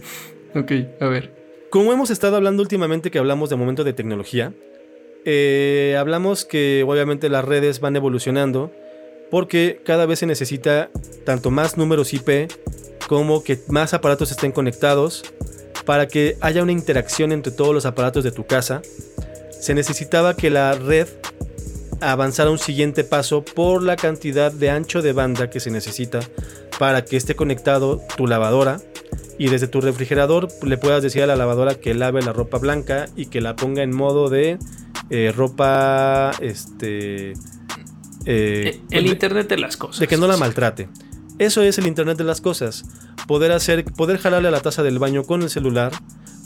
[0.56, 1.34] Ok, a ver.
[1.70, 4.54] Como hemos estado hablando últimamente que hablamos de momento de tecnología,
[5.24, 8.72] eh, hablamos que obviamente las redes van evolucionando
[9.30, 10.90] porque cada vez se necesita
[11.26, 12.52] tanto más números IP
[13.08, 15.24] como que más aparatos estén conectados
[15.86, 18.82] para que haya una interacción entre todos los aparatos de tu casa.
[19.52, 21.08] Se necesitaba que la red
[22.02, 26.20] avanzara un siguiente paso por la cantidad de ancho de banda que se necesita
[26.80, 28.82] para que esté conectado tu lavadora
[29.38, 33.08] y desde tu refrigerador le puedas decir a la lavadora que lave la ropa blanca
[33.16, 34.58] y que la ponga en modo de
[35.10, 37.36] eh, ropa este eh,
[38.26, 40.00] Eh, el de- internet de las cosas.
[40.00, 40.90] de que no la maltrate.
[41.40, 42.84] Eso es el internet de las cosas.
[43.28, 45.92] Poder hacer, poder jalarle a la taza del baño con el celular,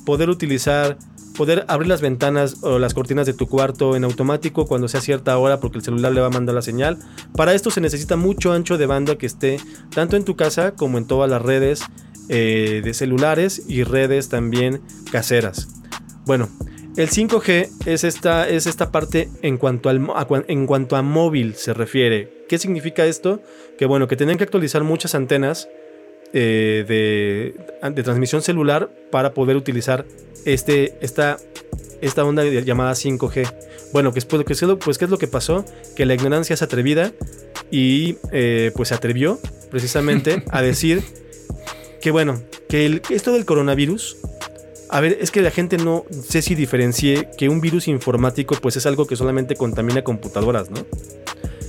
[0.06, 0.98] poder utilizar,
[1.36, 5.38] poder abrir las ventanas o las cortinas de tu cuarto en automático cuando sea cierta
[5.38, 6.98] hora porque el celular le va a mandar la señal.
[7.36, 9.60] Para esto se necesita mucho ancho de banda que esté
[9.94, 11.82] tanto en tu casa como en todas las redes
[12.30, 15.68] eh, de celulares y redes también caseras.
[16.26, 16.50] Bueno,
[16.98, 21.56] el 5G es esta, es esta parte en cuanto, al, a en cuanto a móvil
[21.56, 22.46] se refiere.
[22.48, 23.42] ¿Qué significa esto?
[23.78, 25.68] Que bueno, que tenían que actualizar muchas antenas
[26.34, 30.06] eh, de, de transmisión celular para poder utilizar
[30.46, 31.38] este, esta,
[32.02, 33.52] esta onda llamada 5G.
[33.94, 35.66] Bueno, que es, pues, que es lo- pues, ¿qué es lo que pasó?
[35.96, 37.12] Que la ignorancia es atrevida
[37.72, 41.04] y eh, pues se atrevió precisamente a decir
[42.06, 42.40] que bueno,
[42.70, 44.18] que el- esto del coronavirus
[44.92, 48.78] a ver, es que la gente no sé si diferencie que un virus informático pues
[48.78, 50.86] es algo que solamente contamina computadoras, ¿no?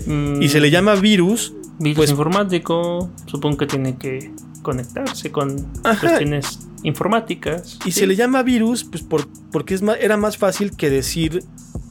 [0.04, 3.10] Mm, Y se le llama virus, Virus pues- informático.
[3.24, 5.98] Supongo que tiene que conectarse con Ajá.
[6.00, 7.78] cuestiones informáticas.
[7.86, 8.00] y Sí.
[8.00, 11.42] se le llama virus pues por- porque es más, era más fácil que decir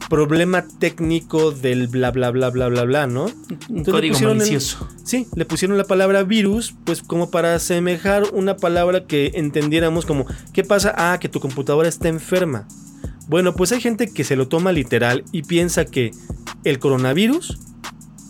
[0.10, 3.28] problema técnico del bla bla bla bla bla bla, ¿no?
[3.70, 4.88] le código malicioso.
[5.04, 10.26] Sí, le pusieron la palabra virus, pues como para asemejar una palabra que entendiéramos como,
[10.54, 10.94] ¿qué pasa?
[10.98, 12.68] Ah, que tu computadora está enferma.
[13.28, 16.12] Bueno, pues hay gente que se lo toma literal y piensa que
[16.64, 17.58] el coronavirus,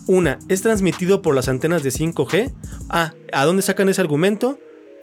[0.06, 2.52] una, es transmitido por las antenas de 5G.
[2.88, 4.58] Ah, ¿a dónde sacan ese argumento?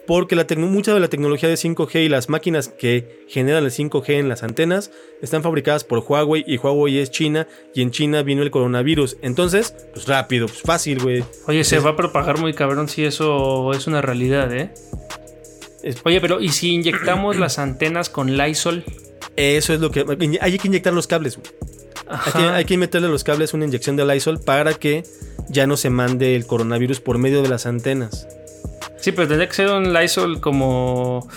[0.06, 4.10] Porque la mucha de la tecnología de 5G y las máquinas que generan el 5G
[4.10, 4.90] en las antenas
[5.22, 9.16] están fabricadas por Huawei y Huawei es China y en China vino el coronavirus.
[9.22, 11.24] Entonces, pues rápido, pues fácil, güey.
[11.46, 14.70] Oye, se va a propagar muy cabrón si eso es una realidad, ¿eh?
[16.04, 18.84] Oye, pero ¿y si inyectamos las antenas con Lysol?
[19.36, 20.04] Eso es lo que.
[20.40, 21.36] Hay que inyectar los cables.
[21.36, 21.48] güey.
[22.06, 25.04] Hay que, hay que meterle a los cables una inyección de Lysol para que
[25.48, 28.28] ya no se mande el coronavirus por medio de las antenas.
[29.00, 31.28] Sí, pero tendría que ser un Lysol como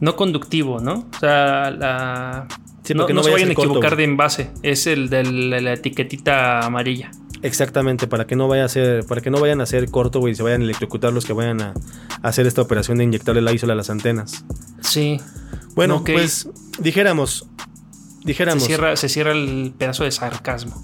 [0.00, 1.06] no conductivo, ¿no?
[1.16, 2.46] O sea, la...
[2.82, 4.50] Sí, no, no no se vayan a ser corto, equivocar de envase.
[4.62, 7.10] Es el de la, la etiquetita amarilla.
[7.42, 10.32] Exactamente, para que no vaya a ser, para que no vayan a hacer corto, güey,
[10.32, 11.74] y se vayan a electrocutar los que vayan a,
[12.22, 14.44] a hacer esta operación de inyectarle Lysol a las antenas.
[14.80, 15.20] Sí.
[15.74, 16.10] Bueno, Ok.
[16.12, 17.46] pues dijéramos,
[18.20, 20.82] Se dijéramos, cierra, se cierra el pedazo de sarcasmo.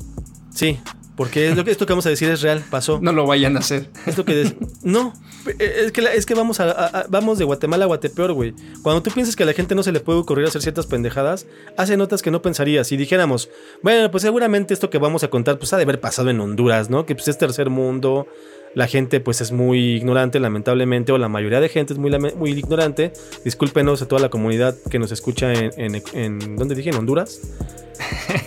[0.54, 0.78] sí,
[1.16, 2.98] porque es lo que, esto que vamos a decir es real, pasó.
[3.02, 3.90] No lo vayan a hacer.
[4.06, 5.12] Esto que no,
[5.58, 8.54] es que, la- es que vamos, a, a- a- vamos de Guatemala a Guatepeor, güey.
[8.82, 11.46] Cuando tú piensas que a la gente no se le puede ocurrir hacer ciertas pendejadas,
[11.76, 12.86] hace notas que no pensarías.
[12.88, 13.48] Si dijéramos,
[13.82, 16.90] bueno, pues seguramente esto que vamos a contar, pues ha de haber pasado en Honduras,
[16.90, 17.06] ¿no?
[17.06, 18.26] Que pues es tercer mundo,
[18.74, 22.50] la gente pues es muy ignorante, lamentablemente, o la mayoría de gente es muy, muy
[22.52, 23.12] ignorante.
[23.44, 26.90] Discúlpenos a toda la comunidad que nos escucha en, en, en- ¿dónde dije?
[26.90, 27.40] ¿En Honduras?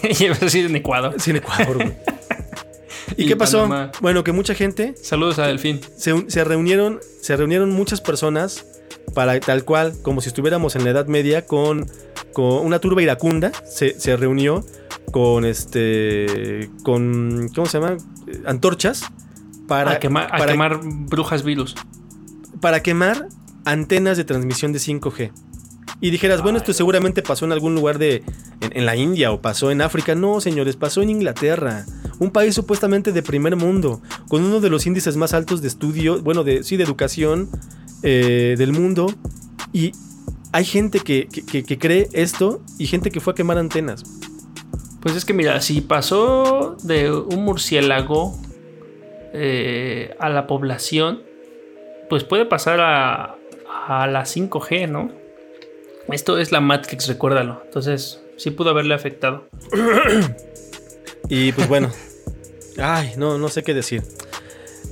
[0.20, 1.16] Iba a decir en Ecuador.
[1.20, 1.94] Sí, en Ecuador, güey.
[3.18, 3.64] ¿Y, Y qué pasó?
[3.64, 3.92] Panamá.
[4.02, 5.82] Bueno, que mucha gente Saludos a Delfín.
[5.98, 8.66] se, se reunieron, se reunieron muchas personas
[9.14, 11.88] para tal cual, como si estuviéramos en la Edad Media, con,
[12.32, 14.66] con una turba iracunda, se, se reunió
[15.12, 17.98] con este, con, ¿cómo se llama?
[18.46, 19.04] Antorchas
[19.68, 21.76] para, a quemar, a para, quemar brujas virus.
[22.62, 23.28] para quemar
[23.66, 25.32] antenas de transmisión de 5G.
[26.02, 28.24] Y dijeras, bueno, esto seguramente pasó en algún lugar de.
[28.60, 30.16] En, en la India o pasó en África.
[30.16, 31.86] No, señores, pasó en Inglaterra.
[32.24, 34.02] Un país supuestamente de primer mundo.
[34.30, 36.22] Con uno de los índices más altos de estudio.
[36.22, 37.50] Bueno, de, sí, de educación
[38.02, 39.08] eh, del mundo.
[39.74, 39.92] Y
[40.54, 44.04] hay gente que, que- cree esto y gente que fue a quemar antenas.
[45.02, 48.40] Pues es que mira, si pasó de un murciélago
[49.34, 51.24] eh, a la población,
[52.10, 53.36] pues puede pasar a,
[53.88, 55.12] a la 5G, ¿no?
[56.10, 57.62] Esto es la Matrix, recuérdalo.
[57.66, 59.50] Entonces, sí pudo haberle afectado.
[61.30, 61.90] Y pues bueno,
[62.78, 64.04] Ay, no, no sé qué decir.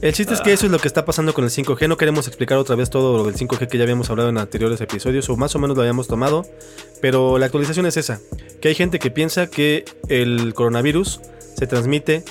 [0.01, 1.87] El chiste es que eso es lo que está pasando con el 5G.
[1.87, 4.81] No queremos explicar otra vez todo lo del 5G que ya habíamos hablado en anteriores
[4.81, 6.43] episodios, o más o menos lo habíamos tomado.
[7.01, 8.19] Pero la actualización es esa:
[8.61, 11.21] que hay gente que piensa que el coronavirus
[11.55, 12.23] se transmite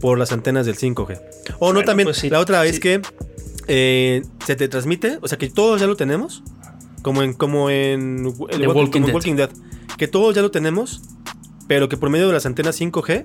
[0.00, 1.20] por las antenas del 5G.
[1.58, 2.06] O no, también.
[2.06, 2.80] pues sí, la otra es sí.
[2.80, 3.02] que
[3.66, 6.44] eh, se te transmite, o sea que todos ya lo tenemos.
[7.02, 9.14] Como en, como en el The Walking, Walking como en Dead.
[9.14, 9.50] Walking Dead.
[9.96, 11.02] Que todos ya lo tenemos,
[11.66, 13.24] pero que por medio de las antenas 5G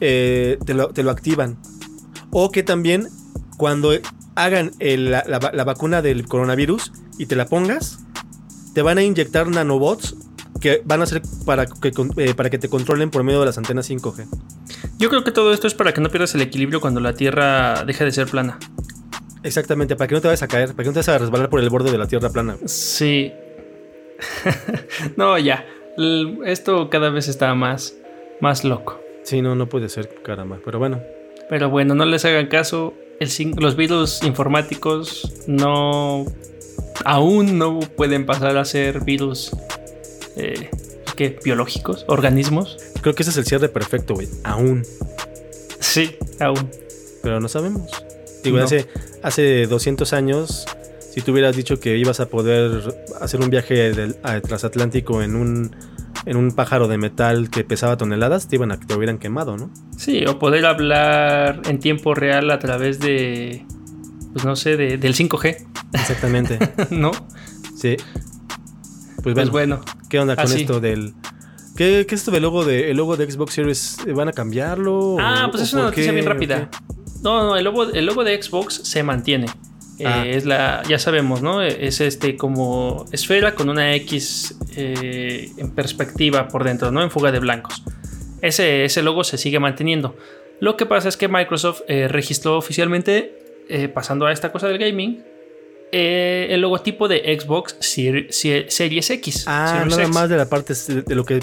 [0.00, 1.58] eh, te, lo, te lo activan.
[2.30, 3.08] O que también
[3.56, 3.92] cuando
[4.34, 7.98] hagan el- la, la va- la vacuna del coronavirus y te la pongas,
[8.74, 10.16] te van a inyectar nanobots
[10.60, 13.58] que van a ser para que, eh, para que te controlen por medio de las
[13.58, 14.26] antenas 5G.
[14.98, 17.84] Yo creo que todo esto es para que no pierdas el equilibrio cuando la Tierra
[17.84, 18.58] deje de ser plana.
[19.42, 21.48] Exactamente, para que no te vayas a caer, para que no te vayas a resbalar
[21.48, 22.56] por el borde de la tierra plana.
[22.66, 23.32] Sí.
[25.16, 25.64] no, ya.
[26.44, 27.94] Esto cada vez está más,
[28.40, 29.00] más loco.
[29.30, 30.58] Sí, no, no puede ser, caramba.
[30.64, 31.00] Pero bueno,
[31.48, 32.94] Pero bueno, no les hagan caso.
[33.20, 36.24] El los virus informáticos no.
[37.04, 39.52] Aún no pueden pasar a ser virus.
[40.36, 40.68] Eh,
[41.16, 41.38] ¿Qué?
[41.44, 42.04] ¿Biológicos?
[42.08, 42.76] ¿Organismos?
[43.02, 44.26] creo que ese es el cierre perfecto, güey.
[44.42, 44.82] Aún.
[45.78, 46.68] Sí, aún.
[47.22, 47.88] Pero no sabemos.
[48.42, 48.64] Digo, No.
[48.64, 48.86] hace,
[49.22, 50.66] hace 200 años,
[51.12, 52.82] si tú hubieras dicho que ibas a poder
[53.20, 55.76] hacer un viaje del- a- transatlántico en un,
[56.26, 59.70] en un pájaro de metal que pesaba toneladas, te, iban a, te hubieran quemado, ¿no?
[59.96, 63.64] Sí, o poder hablar en tiempo real a través de.
[64.32, 65.56] Pues no sé, de- del 5G,
[65.94, 66.58] Exactamente.
[66.90, 67.10] ¿no?
[67.76, 67.96] sí.
[69.22, 69.98] Pues Pues bueno, bueno.
[70.08, 70.62] ¿qué onda con así.
[70.62, 71.12] esto del...
[71.76, 73.96] ¿Qué, qué es esto del logo de, el logo de Xbox Series?
[74.14, 75.16] ¿Van a cambiarlo?
[75.20, 76.14] Ah, ¿O- pues es una noticia qué?
[76.14, 76.70] bien ¿O rápida.
[77.22, 79.46] No, no, el logo, el logo de Xbox se mantiene.
[80.00, 80.24] Eh, Ah.
[80.26, 81.60] es la, ya sabemos, ¿no?
[81.62, 87.02] Es este como esfera con una X eh, en perspectiva por dentro, ¿no?
[87.02, 87.82] En fuga de blancos.
[88.40, 90.16] Ese, ese logo se sigue manteniendo.
[90.60, 94.78] Lo que pasa es que Microsoft eh, registró oficialmente, eh, pasando a esta cosa del
[94.78, 95.22] gaming,
[95.92, 99.44] eh, el logotipo de Xbox Ser- Ser- Series X.
[99.46, 100.14] Ah, Series nada X.
[100.14, 101.40] más de la parte de lo que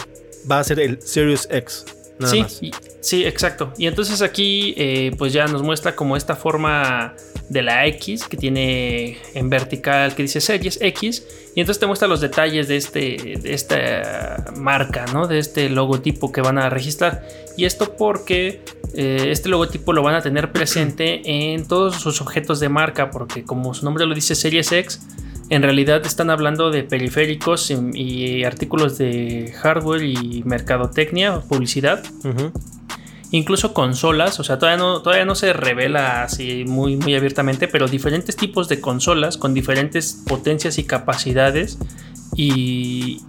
[0.49, 1.85] va a ser el Series X.
[2.19, 2.63] Nada sí, más.
[2.63, 2.71] y-
[3.07, 3.73] sí, exacto.
[3.77, 7.15] Y entonces aquí eh, pues ya nos muestra como esta forma
[7.49, 12.07] de la X que tiene en vertical que dice series X y entonces te muestra
[12.07, 15.27] los detalles de, este, de esta marca, ¿no?
[15.27, 17.25] De este logotipo que van a registrar.
[17.55, 18.61] Y esto porque
[18.93, 23.43] eh, este logotipo lo van a tener presente en todos sus objetos de marca porque
[23.43, 24.99] como su nombre lo dice Series X,
[25.49, 32.51] en realidad están hablando de periféricos y, artículos de hardware y mercadotecnia, publicidad, Ujú.
[33.31, 37.87] Incluso consolas, o sea, todavía no, todavía no se revela así muy, muy abiertamente, pero
[37.87, 41.77] diferentes tipos de consolas con diferentes potencias y capacidades
[42.35, 43.19] y,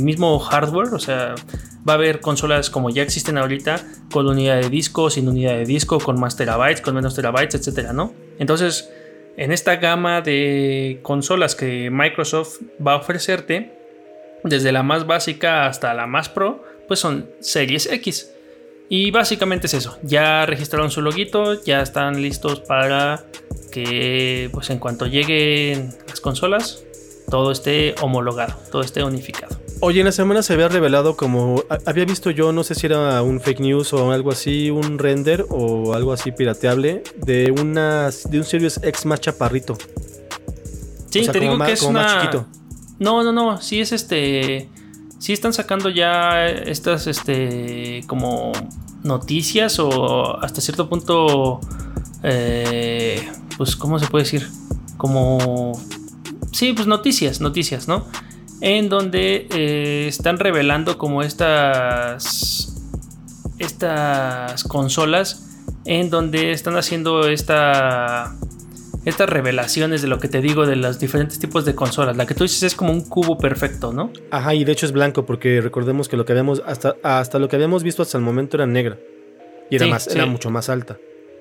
[0.00, 1.34] mismo hardware, o sea,
[1.88, 3.80] va a haber consolas como ya existen ahorita,
[4.12, 7.92] con unidad de disco, sin unidad de disco, con más terabytes, con menos terabytes, etcétera,
[7.92, 8.12] ¿no?
[8.38, 8.90] Entonces,
[9.36, 13.78] en esta gama de consolas que Microsoft va a ofrecerte,
[14.44, 18.33] desde la más básica hasta la más pro, pues son series X.
[18.88, 19.96] Y básicamente es eso.
[20.02, 23.24] Ya registraron su loguito, ya están listos para
[23.72, 26.84] que, pues en cuanto lleguen las consolas,
[27.30, 29.56] todo esté homologado, todo esté unificado.
[29.80, 31.64] Oye, en la semana se había revelado como.
[31.84, 35.44] Había visto yo, no sé si era un fake news o algo así, un render
[35.50, 39.76] o algo así pirateable de, una, de un Series X más chaparrito.
[41.10, 42.20] Sí, O sea, te digo más- que es como más una.
[42.22, 42.46] chiquito.
[42.98, 43.60] No, no, no.
[43.60, 44.68] Sí es este.
[45.24, 48.52] Sí están sacando ya estas, este, como
[49.04, 51.60] noticias o hasta cierto punto,
[52.22, 54.46] eh, pues, ¿cómo se puede decir?
[54.98, 55.72] Como,
[56.52, 58.06] sí, pues noticias, noticias, ¿no?
[58.60, 62.76] En donde eh, están revelando como estas,
[63.58, 65.56] estas consolas,
[65.86, 68.36] en donde están haciendo esta
[69.04, 72.16] estas revelaciones de lo que te digo de los diferentes tipos de consolas.
[72.16, 74.10] La que tú dices es como un cubo perfecto, ¿no?
[74.30, 76.62] Ajá, y de hecho es blanco porque recordemos que lo que habíamos.
[76.66, 78.98] Hasta, hasta lo que habíamos visto hasta el momento era negra.
[79.70, 80.10] Y era, Sí, más, sí.
[80.14, 80.98] era mucho más alta.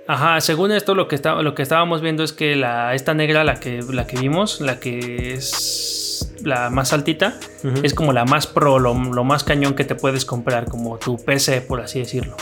[0.08, 3.44] Ajá, según esto lo que, está, lo que estábamos viendo es que la, esta negra,
[3.44, 7.40] la que, la que vimos, la que es la más altita,
[7.84, 11.16] es como la más pro, lo, lo más cañón que te puedes comprar, como tu
[11.16, 12.36] PC, por así decirlo.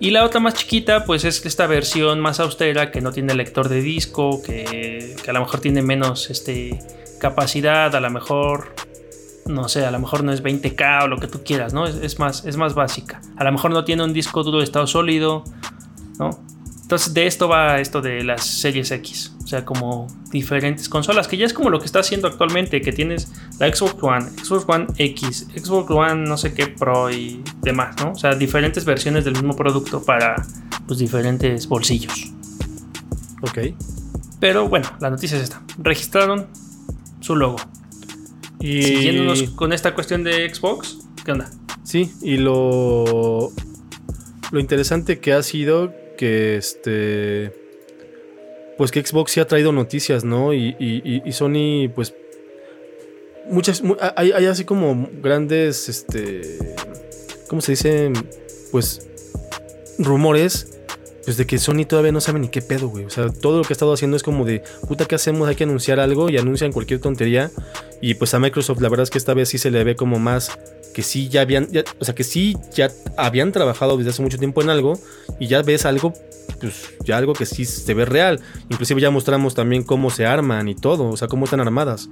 [0.00, 3.68] Y la otra más chiquita, pues es esta versión más austera que no tiene lector
[3.68, 6.80] de disco, que, que a lo mejor tiene menos este,
[7.20, 8.74] capacidad, a lo mejor,
[9.46, 11.86] no sé, a lo mejor no es 20K o lo que tú quieras, ¿no?
[11.86, 13.20] Es, es más, es más básica.
[13.36, 15.44] A lo mejor no tiene un disco duro de estado sólido,
[16.18, 16.51] ¿no?
[16.92, 19.34] Entonces de esto va esto de las series X.
[19.42, 22.92] O sea, como diferentes consolas, que ya es como lo que está haciendo actualmente, que
[22.92, 27.96] tienes la Xbox One, Xbox One X, Xbox One no sé qué Pro y demás,
[28.04, 28.12] ¿no?
[28.12, 30.36] O sea, diferentes versiones del mismo producto para
[30.86, 32.30] pues diferentes bolsillos.
[33.40, 33.74] Ok.
[34.38, 35.62] Pero bueno, la noticia es esta.
[35.78, 36.48] Registraron
[37.20, 37.56] su logo.
[38.60, 38.82] Y...
[38.82, 41.50] Siguiéndonos con esta cuestión de Xbox, ¿qué onda?
[41.84, 43.50] Sí, y lo,
[44.50, 47.50] lo interesante que ha sido que este
[48.78, 50.54] pues que Xbox sí ha traído noticias, ¿no?
[50.54, 52.14] Y, y- Sony, pues
[53.48, 56.42] muchas, mu- hay, hay así como grandes, este,
[57.48, 58.12] ¿cómo se dice?
[58.70, 59.08] Pues
[59.98, 60.80] rumores,
[61.24, 63.04] pues de que Sony todavía no sabe ni qué pedo, güey.
[63.04, 65.48] O sea, todo lo que ha estado haciendo es como de, puta, ¿qué hacemos?
[65.48, 67.50] Hay que anunciar algo y anuncian cualquier tontería.
[68.00, 70.18] Y pues a Microsoft la verdad es que esta vez sí se le ve como
[70.18, 70.58] más
[70.92, 71.68] que sí ya habían,
[71.98, 74.98] o sea, que sí ya habían trabajado desde hace mucho tiempo en algo
[75.40, 76.12] y ya ves algo,
[76.60, 78.40] pues ya algo que sí se ve real.
[78.68, 82.08] Inclusive ya mostramos también cómo se arman y todo, o sea, cómo están armadas.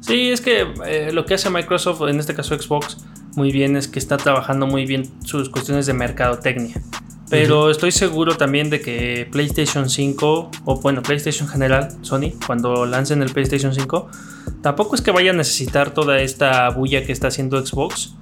[0.00, 2.96] Sí, es que eh, lo que hace Microsoft, en este caso Xbox,
[3.34, 6.80] muy bien es que está trabajando muy bien sus cuestiones de mercadotecnia.
[7.28, 12.86] Pero estoy seguro también de que PlayStation 5, o bueno, PlayStation en general, Sony, cuando
[12.86, 14.08] lancen el PlayStation 5,
[14.62, 18.14] tampoco es que vaya a necesitar toda esta bulla que está haciendo Xbox.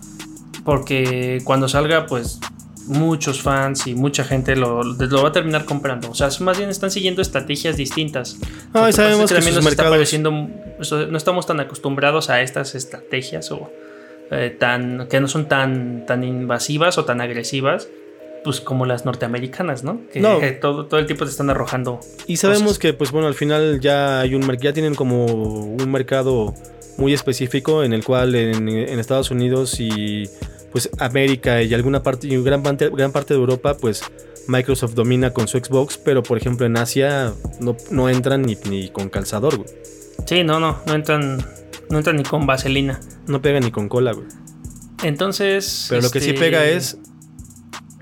[0.65, 2.41] Porque cuando salga, pues
[2.87, 6.11] muchos fans y mucha gente lo, lo va a terminar comprando.
[6.11, 8.39] O sea, más bien están siguiendo estrategias distintas.
[8.73, 13.71] Ah, que sabemos que también nos mercados- no estamos tan acostumbrados a estas estrategias o
[14.31, 17.89] eh, tan que no son tan tan invasivas o tan agresivas
[18.45, 20.01] pues como las norteamericanas, ¿no?
[20.13, 20.41] Que No.
[20.41, 21.99] eh, todo, todo el tiempo te están arrojando.
[22.27, 22.79] Y sabemos cosas.
[22.79, 26.55] que, pues bueno, al final ya hay un ya tienen como un mercado
[26.99, 30.29] muy específico en el cual en, en Estados Unidos y
[30.71, 34.03] pues América y alguna parte y gran parte, gran parte de Europa, pues
[34.47, 38.91] Microsoft domina con su Xbox, pero por ejemplo en Asia no, no entran ni, ni
[38.91, 39.69] con calzador, güey.
[40.27, 41.45] Sí, no, no, no entran
[41.91, 43.01] no entran ni con vaselina.
[43.27, 44.27] No pega ni con cola, güey.
[45.03, 46.99] Entonces, Pero lo que sí este, pega es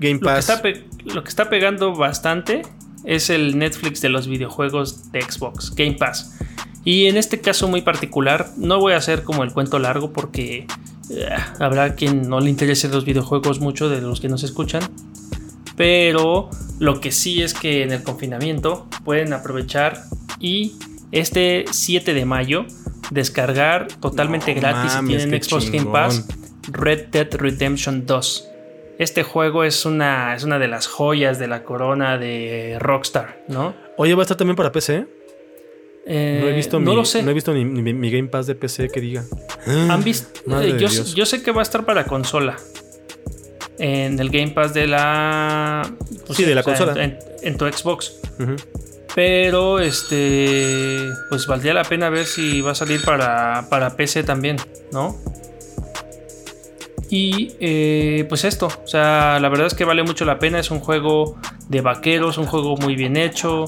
[0.03, 2.61] Game lo que, está pe- lo que está pegando bastante
[3.03, 6.37] es el Netflix de los videojuegos de Xbox, Game Pass.
[6.85, 10.67] Y en este caso muy particular, no voy a hacer como el cuento largo porque
[11.09, 11.27] eh,
[11.59, 14.83] habrá quien no le interese los videojuegos mucho de los que nos escuchan.
[15.75, 16.49] Pero
[16.79, 20.03] lo que sí es que en el confinamiento pueden aprovechar
[20.39, 20.73] y
[21.11, 22.65] este 7 de mayo
[23.11, 25.91] descargar totalmente No gratis si mames, tienen qué Xbox Game.
[25.91, 26.25] Pass
[26.71, 28.47] Red Dead Redemption 2.
[28.99, 33.73] Este juego es una, es una de las joyas de la corona de Rockstar, ¿no?
[33.97, 35.07] Oye, va a estar también para PC.
[36.05, 37.23] Eh, No he visto, no mi, lo sé.
[37.23, 39.23] No he visto ni, ni mi Game Pass de PC que diga.
[39.65, 40.41] ¿Han visto?
[40.61, 42.57] Eh, yo, sé que va a estar para consola.
[43.79, 45.89] En el Game Pass de la.
[46.27, 47.03] pues Sí, de la o sea, consola.
[47.03, 48.19] En, en tu Xbox.
[49.15, 51.07] Pero este.
[51.29, 54.57] Pues valdría la pena ver si va a salir para, para PC también,
[54.91, 55.17] ¿no?
[57.15, 60.57] Y eh, pues esto, o sea, la verdad es que vale mucho la pena.
[60.57, 61.37] Es un juego
[61.69, 63.65] de vaqueros, un juego muy bien hecho.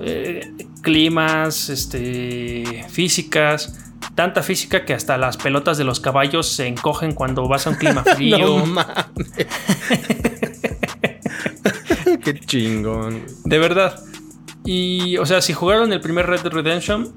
[0.00, 3.76] eh, climas, este, físicas.
[4.14, 7.76] Tanta física que hasta las pelotas de los caballos se encogen cuando vas a un
[7.76, 8.38] clima frío.
[8.38, 8.86] No mames.
[12.22, 13.24] Qué chingón.
[13.44, 14.00] De verdad.
[14.64, 17.16] Y, o sea, si jugaron el primer Red Dead Redemption,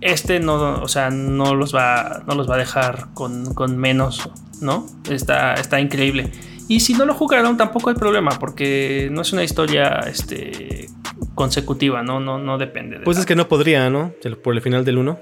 [0.00, 4.30] este no, o sea, no los va, no los va a dejar con, con menos,
[4.60, 4.86] ¿no?
[5.08, 6.30] Está, está increíble.
[6.68, 10.88] Y si no lo jugaron, tampoco hay problema, porque no es una historia este,
[11.34, 12.20] consecutiva, ¿no?
[12.20, 14.12] No, no depende de Pues es que no podría, ¿no?
[14.42, 15.18] Por el final del 1.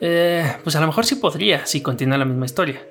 [0.00, 2.82] Eh, pues a lo mejor sí podría, si continúa la misma historia.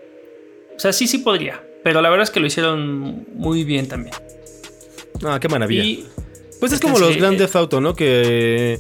[0.75, 1.61] O sea, sí, sí podría.
[1.83, 4.15] Pero la verdad es que lo hicieron muy bien también.
[5.25, 5.83] Ah, qué maravilla.
[5.83, 6.07] Y
[6.59, 7.93] pues es como los Grand Theft Auto, ¿no?
[7.93, 8.79] Que.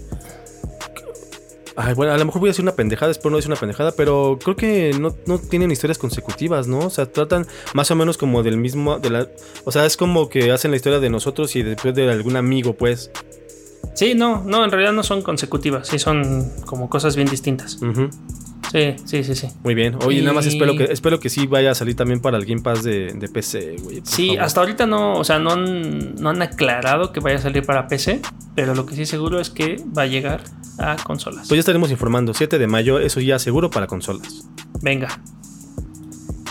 [1.75, 3.93] Ay, bueno, a lo mejor voy a decir una pendejada, espero no decir una pendejada,
[3.95, 6.79] pero creo que no, no tienen historias consecutivas, ¿no?
[6.79, 8.99] O sea, tratan más o menos como del mismo.
[8.99, 9.27] De la,
[9.65, 12.73] o sea, es como que hacen la historia de nosotros y después de algún amigo,
[12.73, 13.11] pues.
[13.95, 17.81] Sí, no, no, en realidad no son consecutivas, sí son como cosas bien distintas.
[17.81, 18.09] Ujú.
[18.71, 19.47] Sí, sí, sí, sí.
[19.63, 19.95] Muy bien.
[20.03, 22.61] Oye, nada más espero que, espero que sí vaya a salir también para el Game
[22.61, 24.01] Pass de, de PC, güey.
[24.03, 24.43] Sí, favor.
[24.43, 27.87] hasta ahorita no, o sea, no han, no han aclarado que vaya a salir para
[27.87, 28.21] PC,
[28.55, 30.41] pero lo que sí seguro es que va a llegar
[30.79, 31.47] a consolas.
[31.47, 32.33] Pues ya estaremos informando.
[32.33, 34.47] 7 de mayo, eso ya seguro para consolas.
[34.81, 35.19] Venga.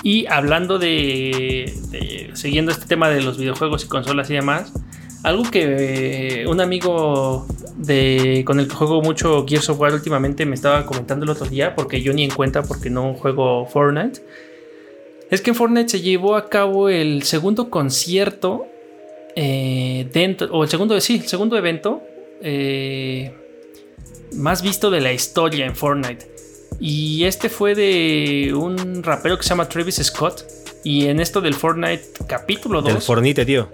[0.04, 4.72] Y hablando de, de- siguiendo este tema de los videojuegos y consolas y demás,
[5.22, 7.46] algo que eh, un amigo
[7.76, 11.46] de con el que juego mucho Gears of War últimamente me estaba comentando el otro
[11.46, 14.20] día, porque yo ni en cuenta porque no juego Fortnite,
[15.30, 18.66] es que en Fortnite se llevó a cabo el segundo concierto
[19.34, 22.02] eh, dentro, o el segundo, sí, el segundo evento
[22.42, 23.34] eh,
[24.34, 26.30] más visto de la historia en Fortnite.
[26.80, 30.44] Y este fue de un rapero que se llama Travis Scott.
[30.84, 32.94] Y en esto del Fortnite capítulo 2.
[32.94, 33.68] El Fornite, tío.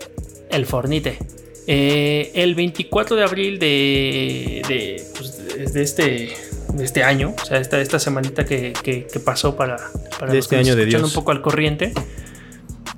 [0.50, 1.18] El Fornite.
[1.66, 6.36] Eh, el 24 de abril de, de, pues, de, este,
[6.72, 9.76] de este año, o sea, esta, esta semanita que, que, pasó para,
[10.18, 11.02] para de este año de Dios.
[11.02, 11.92] un poco al corriente.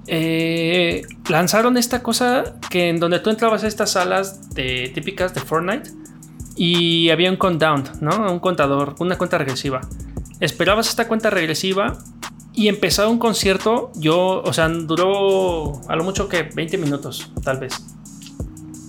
[0.06, 5.40] Eh, lanzaron esta cosa que en donde tú entrabas a estas salas de, típicas de
[5.40, 5.90] Fortnite
[6.56, 8.32] y había un countdown, ¿no?
[8.32, 9.80] Un contador, una cuenta regresiva.
[10.40, 11.98] Esperabas esta cuenta regresiva
[12.60, 13.90] y empezaba un concierto.
[13.94, 17.72] Yo, o sea, duró a lo mucho que 20 minutos, tal vez.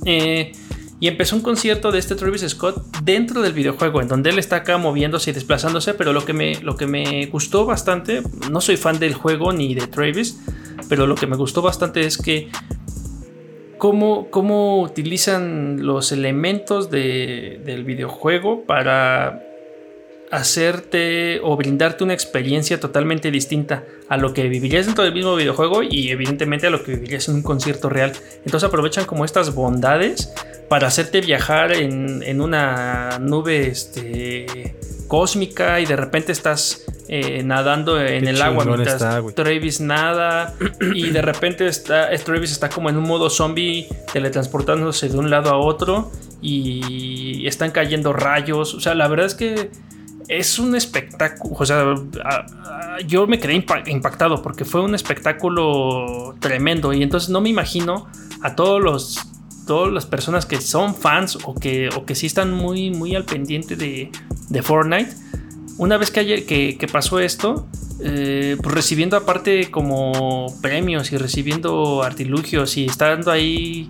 [0.03, 0.51] Eh,
[0.99, 4.57] y empezó un concierto de este Travis Scott dentro del videojuego, en donde él está
[4.57, 8.75] acá moviéndose y desplazándose, pero lo que me, lo que me gustó bastante, no soy
[8.75, 10.41] fan del juego ni de Travis,
[10.89, 12.49] pero lo que me gustó bastante es que
[13.77, 19.41] cómo, cómo utilizan los elementos del videojuego para
[20.31, 25.83] hacerte o brindarte una experiencia totalmente distinta a lo que vivirías dentro del mismo videojuego
[25.83, 28.13] y evidentemente a lo que vivirías en un concierto real.
[28.45, 30.33] Entonces aprovechan como estas bondades
[30.69, 34.77] para hacerte viajar en, una nube este,
[35.09, 39.03] cósmica y de repente estás eh, nadando en el agua mientras
[39.35, 40.55] Travis nada
[40.95, 45.49] y de repente está, Travis está como en un modo zombie teletransportándose de un lado
[45.49, 46.09] a otro
[46.41, 48.73] y están cayendo rayos.
[48.73, 49.69] O sea, la verdad es que
[50.31, 51.93] es un espectáculo, o sea,
[53.05, 58.07] yo me quedé impactado porque fue un espectáculo tremendo y entonces no me imagino
[58.41, 59.19] a todos los
[59.67, 63.25] todas las personas que son fans o que, o que sí están muy, muy al
[63.25, 64.09] pendiente de,
[64.49, 65.13] de Fortnite,
[65.77, 67.67] una vez que, que, pasó esto,
[68.01, 73.87] eh, pues recibiendo aparte como premios y recibiendo artilugios y estando ahí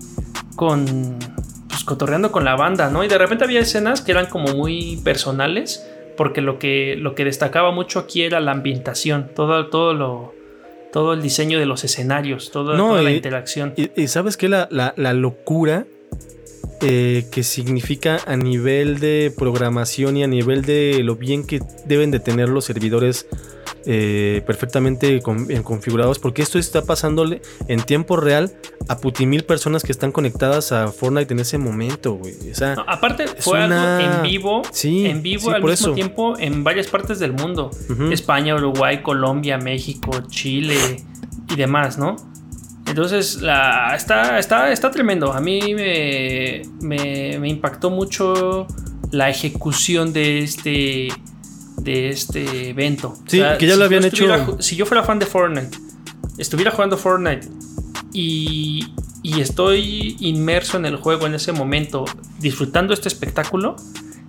[0.56, 1.18] con,
[1.70, 3.04] pues cotorreando con la banda, ¿no?
[3.04, 5.84] Y de repente había escenas que eran como muy personales
[6.22, 10.36] porque lo que, lo que destacaba mucho aquí era la ambientación, todo, todo, lo,
[10.94, 13.74] todo el diseño de los escenarios, toda, toda la interacción.
[13.76, 15.88] Y, sabes que la, la, locura
[16.80, 22.12] eh, que significa a nivel de programación y a nivel de lo bien que deben
[22.12, 23.26] de tener los servidores
[23.86, 28.52] eh, perfectamente configurados, porque esto está pasándole en tiempo real
[28.88, 32.36] a putimil personas que están conectadas a Fortnite en ese momento, güey.
[32.88, 37.72] aparte, fue algo en vivo, en vivo al mismo tiempo en varias partes del mundo:
[38.12, 41.04] España, Uruguay, Colombia, México, Chile
[41.50, 42.16] y demás, ¿no?
[42.88, 45.32] Entonces, la, está, está, está tremendo.
[45.32, 48.68] A mí me, me impactó mucho
[49.12, 51.10] la ejecución de este
[51.84, 53.16] de este evento.
[53.28, 54.62] Sí, que ya lo habían hecho.
[54.62, 55.78] Si yo fuera fan de Fortnite,
[56.38, 57.48] estuviera jugando Fortnite
[58.14, 62.06] y, y estoy inmerso en el juego en ese momento,
[62.40, 63.76] disfrutando este espectáculo,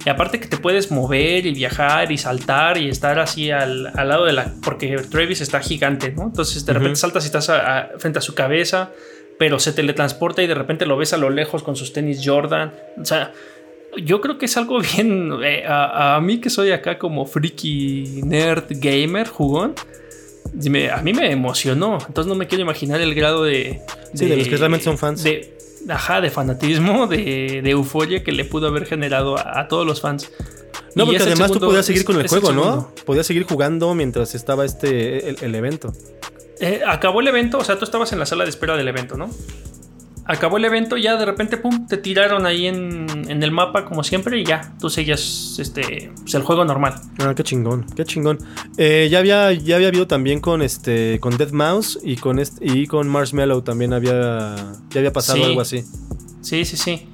[0.05, 4.09] y aparte que te puedes mover y viajar y saltar y estar así al, al
[4.09, 4.53] lado de la...
[4.63, 6.25] Porque Travis está gigante, ¿no?
[6.25, 7.51] Entonces de repente saltas y estás
[7.99, 8.91] frente a su cabeza,
[9.39, 12.73] pero se teletransporta y de repente lo ves a lo lejos con sus tenis Jordan.
[13.01, 13.33] O sea,
[13.97, 15.33] yo creo que es algo bien.
[15.43, 19.75] Eh, a, mí que soy acá como freaky nerd gamer jugón.
[20.93, 21.99] a mí me emocionó.
[22.07, 23.81] Entonces no me quiero imaginar el grado de.
[24.15, 25.23] sí, de los que realmente son fans.
[25.23, 25.57] De,
[25.89, 30.31] ajá, de fanatismo, de, euforia que le pudo haber generado a, todos los fans.
[30.95, 32.93] No, porque además tú podías seguir con el juego, ¿no?
[33.07, 35.93] Podías seguir jugando mientras estaba este el, evento.
[36.61, 39.17] Eh, acabó el evento, o sea, tú estabas en la sala de espera del evento,
[39.17, 39.31] ¿no?
[40.25, 44.39] Acabó el evento, ya de repente, pum, te tiraron ahí en, el mapa como siempre
[44.39, 46.95] y ya, tú seguías este, pues, el juego normal.
[47.19, 48.39] Ah, qué chingón, qué chingón.
[48.77, 52.65] Eh, ya, había, ya había habido también con este con Dead Mouse y con, este,
[52.67, 54.57] y con Marshmallow también había,
[54.91, 55.85] ya había pasado algo así.
[56.41, 57.09] Sí, sí, sí.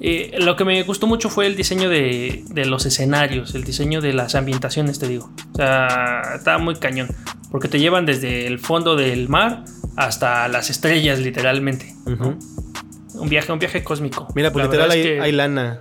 [0.00, 4.00] Eh, lo que me gustó mucho fue el diseño de, de, los escenarios, el diseño
[4.00, 5.30] de las ambientaciones, te digo.
[5.52, 7.08] O sea, está muy cañón.
[7.50, 9.64] Porque te llevan desde el fondo del mar
[9.96, 11.94] hasta las estrellas, literalmente.
[12.04, 14.28] Un viaje, un viaje cósmico.
[14.34, 15.80] Mira, pues literal hay, lana.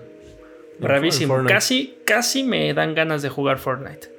[0.79, 1.43] Bravísimo.
[1.45, 4.13] Casi, casi me dan ganas de jugar Fortnite.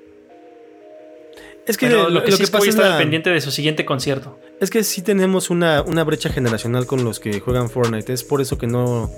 [1.66, 2.96] Es que lo, que, pasa es la...
[2.96, 4.38] pendiente de su siguiente concierto.
[4.60, 8.12] Es que sí tenemos una, una, brecha generacional con los que juegan Fortnite.
[8.12, 9.10] Es por eso que no,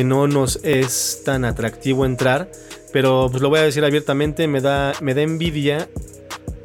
[0.00, 2.50] que no nos es tan atractivo entrar.
[2.90, 5.90] Pero pues lo voy a decir abiertamente, me da, me da envidia.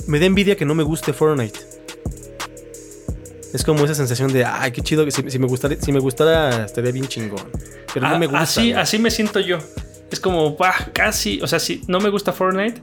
[0.07, 1.59] Me da envidia que no me guste Fortnite.
[3.53, 6.63] Es como esa sensación de, ay, qué chido, que si, me gustara, si me gustara,
[6.63, 7.43] estaría bien chingón.
[7.93, 8.43] Pero no me gusta.
[8.43, 9.57] Así, así me siento yo.
[10.09, 12.81] Es como, bah, casi, o sea, si no me gusta Fortnite,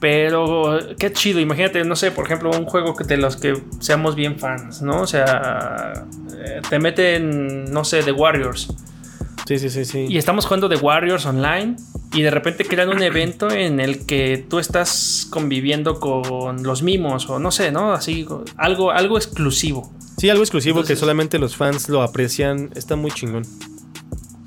[0.00, 1.38] pero qué chido.
[1.38, 5.02] Imagínate, no sé, por ejemplo, un juego que de los que seamos bien fans, ¿no?
[5.02, 6.06] O sea,
[6.42, 8.68] eh, te meten, no sé, The Warriors.
[9.46, 10.06] Sí, sí, sí, sí.
[10.08, 11.76] Y estamos jugando The Warriors online
[12.12, 17.30] y de repente crean un evento en el que tú estás conviviendo con los mimos
[17.30, 17.92] o no sé, ¿no?
[17.92, 18.26] Así,
[18.56, 19.92] algo, algo exclusivo.
[20.18, 22.70] Sí, algo exclusivo que solamente los fans lo aprecian.
[22.74, 23.44] Está muy chingón.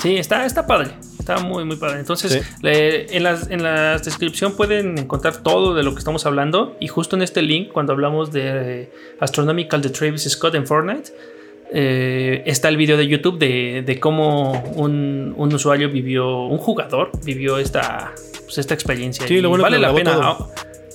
[0.02, 0.92] Sí, está, está padre.
[1.18, 2.00] Está muy, muy padre.
[2.00, 6.76] Entonces, en, la descripción pueden encontrar todo de lo que estamos hablando.
[6.82, 11.12] Y justo en este link, cuando hablamos de Astronomical de Travis Scott en Fortnite,
[11.72, 18.14] eh, está el video de YouTube de, cómo un, usuario vivió, un jugador vivió esta,
[18.44, 19.28] pues, esta experiencia.
[19.28, 20.38] Sí, lo bueno vale la pena.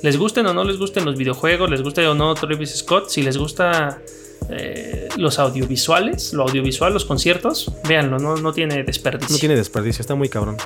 [0.02, 3.22] Les gusten o no les gusten los videojuegos, les guste o no Travis Scott, si
[3.22, 4.02] les gusta
[4.50, 9.32] eh, los audiovisuales, lo audiovisual, los conciertos, véanlo, no, no tiene desperdicio.
[9.32, 10.56] No tiene desperdicio, está muy cabrón.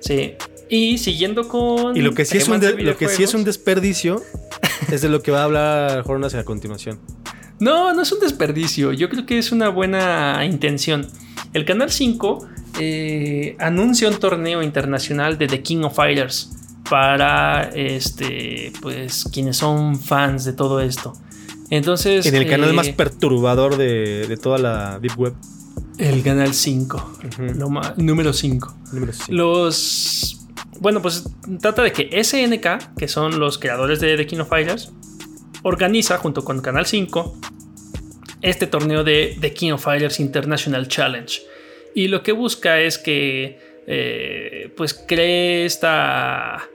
[0.00, 0.34] Sí.
[0.70, 1.96] Y siguiendo con.
[1.96, 4.22] Y lo que sí, es un, lo que sí es un desperdicio
[4.90, 7.00] es de lo que va a hablar Jornas a continuación.
[7.60, 8.92] No, no es un desperdicio.
[8.92, 11.06] Yo creo que es una buena intención.
[11.52, 12.48] El Canal 5
[12.80, 16.50] eh, anuncia un torneo internacional de The King of Fighters
[16.88, 21.12] para este, pues, quienes son fans de todo esto.
[21.70, 22.26] Entonces.
[22.26, 25.34] En el canal más eh, perturbador de, toda la Deep Web.
[25.98, 27.18] El canal 5.
[27.96, 28.76] número 5.
[29.28, 30.46] Los.
[30.80, 31.24] Bueno, pues
[31.60, 34.92] trata de que SNK, que son los creadores de The King of Fighters,
[35.68, 37.38] organiza junto con Canal 5
[38.40, 41.42] este torneo de The King of Fighters International Challenge.
[41.94, 46.68] Y lo que busca es que eh, pues cree esta,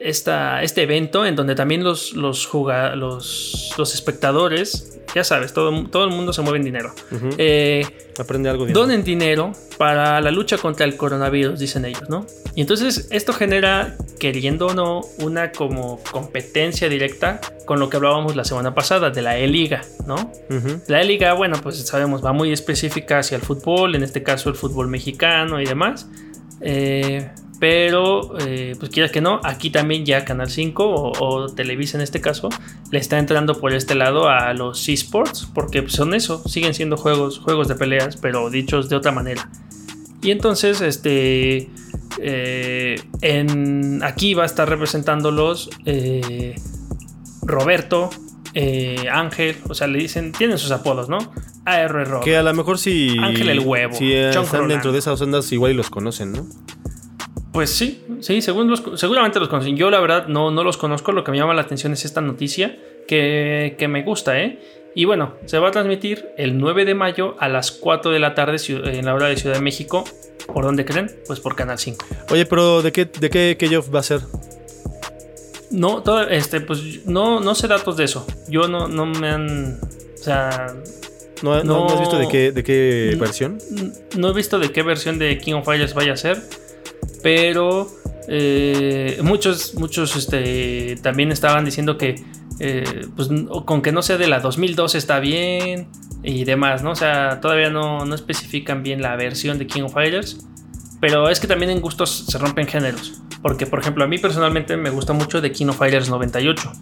[0.00, 6.04] esta, este evento en donde también los, los, los, los espectadores ya sabes, todo, todo
[6.04, 6.94] el mundo se mueve en dinero.
[7.38, 7.84] Eh,
[8.18, 8.74] Aprende algo bien.
[8.74, 12.26] Donen dinero para la lucha contra el coronavirus, dicen ellos, ¿no?
[12.54, 18.36] Y entonces esto genera, queriendo o no, una como competencia directa con lo que hablábamos
[18.36, 20.30] la semana pasada de la E-Liga, ¿no?
[20.88, 24.54] La E-Liga, bueno, pues sabemos, va muy específica hacia el fútbol, en este caso el
[24.56, 26.08] fútbol mexicano y demás.
[26.60, 27.30] Eh,
[27.62, 32.20] pero, eh, pues quieras que no, aquí también ya Canal 5 o, Televisa en este
[32.20, 32.48] caso
[32.90, 37.38] le está entrando por este lado a los esports, porque son eso, siguen siendo juegos,
[37.38, 39.48] juegos de peleas, pero dichos de otra manera.
[40.22, 41.70] Y entonces, este,
[42.18, 46.56] eh, en, aquí va a estar representándolos eh,
[47.42, 48.10] Roberto,
[49.08, 51.18] Ángel, o sea, le dicen, tienen sus apodos, ¿no?
[51.64, 53.16] AR Que a lo mejor si.
[53.20, 53.94] Ángel el huevo.
[53.94, 56.46] Si están dentro de esas ondas, igual y los conocen, ¿no?
[57.52, 59.76] Pues sí, sí, según seguramente los conocen.
[59.76, 62.22] Yo la verdad no, no los conozco, lo que me llama la atención es esta
[62.22, 64.58] noticia que, me gusta, ¿eh?
[64.94, 68.34] Y bueno, se va a transmitir el 9 de mayo a las 4 de la
[68.34, 70.04] tarde en la hora de Ciudad de México.
[70.46, 71.10] ¿Por dónde creen?
[71.26, 72.06] Pues por Canal 5.
[72.30, 74.20] Oye, pero ¿de qué, de qué, qué va a ser?
[75.70, 78.26] No, todo, este, pues no, no sé datos de eso.
[78.48, 79.78] Yo no, no me han.
[80.14, 80.74] O sea.
[81.42, 83.58] ¿No, no, has visto de qué, de qué versión?
[84.16, 86.40] No he visto de qué versión de King of Fighters vaya a ser
[87.22, 87.88] pero
[88.28, 92.22] eh, muchos, muchos este, también estaban diciendo que
[92.60, 93.28] eh, pues,
[93.64, 95.88] con que no sea de la 2002 está bien
[96.22, 96.92] y demás, ¿no?
[96.92, 100.46] O sea, todavía no, no especifican bien la versión de King of Fighters,
[101.00, 103.20] pero es que también en gustos se rompen géneros.
[103.42, 106.72] Porque, por ejemplo, a mí personalmente me gusta mucho de King of Fighters 98.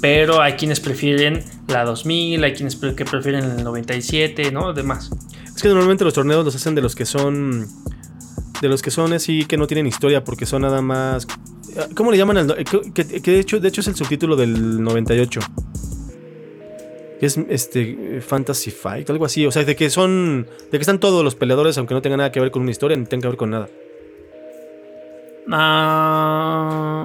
[0.00, 4.74] Pero hay quienes prefieren la 2000, hay quienes que prefieren el 97, ¿no?
[4.74, 5.10] Demás.
[5.56, 7.66] Es que normalmente los torneos los hacen de los que son
[8.60, 11.26] de los que son así que no tienen historia porque son nada más
[11.94, 15.40] ¿Cómo le llaman al que, de hecho de hecho es el subtítulo del 98?
[17.20, 20.98] Que es este Fantasy Fight, algo así, o sea, de que son de que están
[20.98, 23.28] todos los peleadores aunque no tengan nada que ver con una historia, ni tengan que
[23.28, 23.68] ver con nada.
[25.52, 27.04] Ah,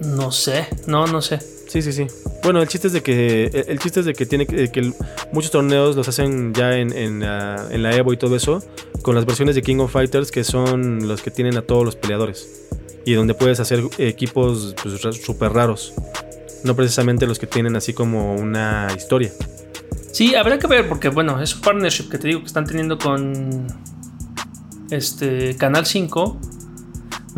[0.00, 1.53] no sé, no, no sé.
[1.74, 2.06] Sí, sí, sí.
[2.44, 4.92] Bueno, el chiste es de que el chiste es de que tiene que,
[5.32, 8.62] muchos torneos los hacen ya en, en, en, la Evo y todo eso
[9.02, 11.96] con las versiones de King of Fighters que son los que tienen a todos los
[11.96, 12.68] peleadores
[13.04, 15.94] y donde puedes hacer equipos pues, súper raros,
[16.62, 19.32] no precisamente los que tienen así como una historia.
[20.12, 22.98] Sí, habrá que ver porque bueno, es un partnership que te digo que están teniendo
[22.98, 23.66] con
[24.92, 26.40] este Canal 5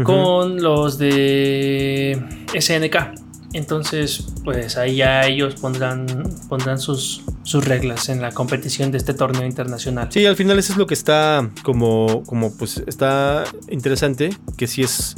[0.05, 2.23] con los de
[2.55, 3.25] SNK.
[3.57, 6.07] Entonces, pues ahí ya ellos pondrán,
[6.47, 10.09] pondrán sus, sus reglas en la competición de este torneo internacional.
[10.11, 14.29] Sí, al final eso es lo que está como, como pues está interesante,
[14.59, 15.17] que sí es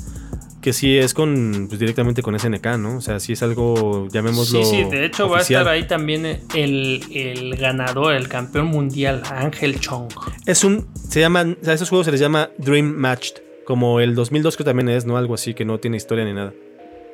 [0.61, 2.99] que sí es con pues, directamente con SNK, ¿no?
[2.99, 4.65] O sea, sí es algo, llamémoslo.
[4.65, 6.25] Sí, sí, de hecho va a estar ahí también
[6.55, 10.13] el, el, ganador, el campeón mundial, Ángel Chong.
[10.47, 14.57] Es un, se llaman, a esos juegos se les llama Dream Matched, como el 2002
[14.57, 15.17] que también es, ¿no?
[15.17, 16.53] Algo así que no tiene historia ni nada.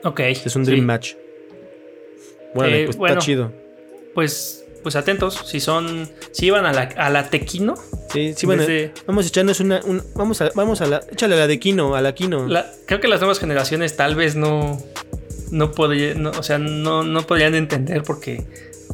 [0.04, 0.20] Ok.
[0.20, 1.14] Es un Dream Match.
[2.54, 3.52] Bueno, eh, pues está chido.
[4.14, 5.42] Pues pues atentos.
[5.46, 7.74] Si son, si iban a la, a la Tequino.
[8.12, 8.62] Sí, sí, bueno.
[8.62, 9.80] Desde- Vamos echarnos una.
[9.84, 11.02] un- vamos, a, vamos a la.
[11.10, 12.46] Échale a la de Kino, a la Kino.
[12.46, 14.78] la- creo que las nuevas generaciones tal vez no,
[15.50, 18.44] no podrían, no, o sea, no, no podrían entender porque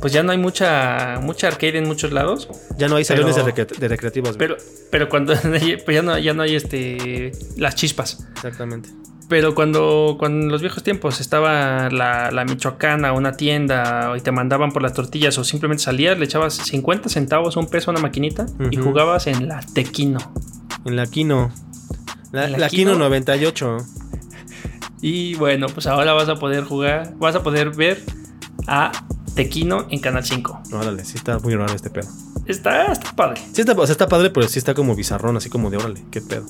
[0.00, 2.48] pues ya no hay mucha, mucha arcade en muchos lados.
[2.78, 4.36] ya no hay salones pero- de, recre- de recreativos.
[4.36, 4.56] Pero,
[4.90, 8.26] pero cuando pues ya no, ya no hay este las chispas.
[8.36, 8.88] Exactamente.
[9.28, 14.32] Pero cuando, cuando en los viejos tiempos estaba la, la Michoacana, una tienda, y te
[14.32, 18.00] mandaban por las tortillas, o simplemente salías, le echabas 50 centavos, un peso a una
[18.00, 20.18] maquinita, y jugabas en la Tequino.
[20.84, 21.52] En la Kino.
[22.32, 22.96] La, ¿En la la Kino?
[22.96, 23.76] 98.
[25.00, 28.02] Y bueno, pues ahora vas a poder jugar, vas a poder ver
[28.66, 28.90] a
[29.34, 30.62] Tequino en Canal 5.
[30.72, 32.08] Órale, sí está muy raro este pedo.
[32.46, 33.40] Está, está padre.
[33.52, 36.00] Sí está, o sea, está padre, pero sí está como bizarrón, así como de órale,
[36.10, 36.46] qué pedo.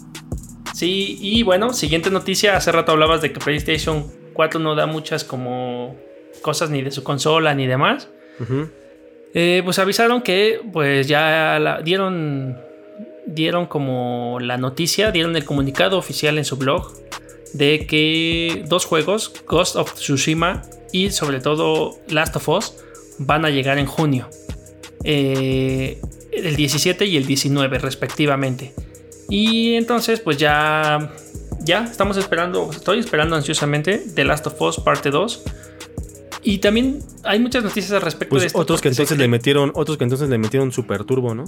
[0.75, 2.57] Sí, y bueno, siguiente noticia.
[2.57, 5.97] Hace rato hablabas de que PlayStation 4 no da muchas como
[6.43, 8.09] cosas ni de su consola ni demás.
[9.35, 12.57] Eh, pues avisaron que pues ya la- dieron
[13.27, 16.93] dieron como la noticia, dieron el comunicado oficial en su blog
[17.53, 20.63] de que dos juegos, Ghost of Tsushima
[20.93, 22.75] y sobre todo Last of Us,
[23.19, 24.29] van a llegar en junio.
[25.05, 26.01] Eh,
[26.33, 28.75] el 17 y el 19 respectivamente.
[29.29, 31.13] Y entonces pues ya
[31.63, 35.43] ya estamos esperando, estoy esperando ansiosamente The Last of Us parte 2.
[36.43, 38.59] Y también hay muchas noticias al respecto de Pues esto.
[38.59, 41.45] otros que entonces le metieron, otros que entonces le metieron super turbo, ¿no?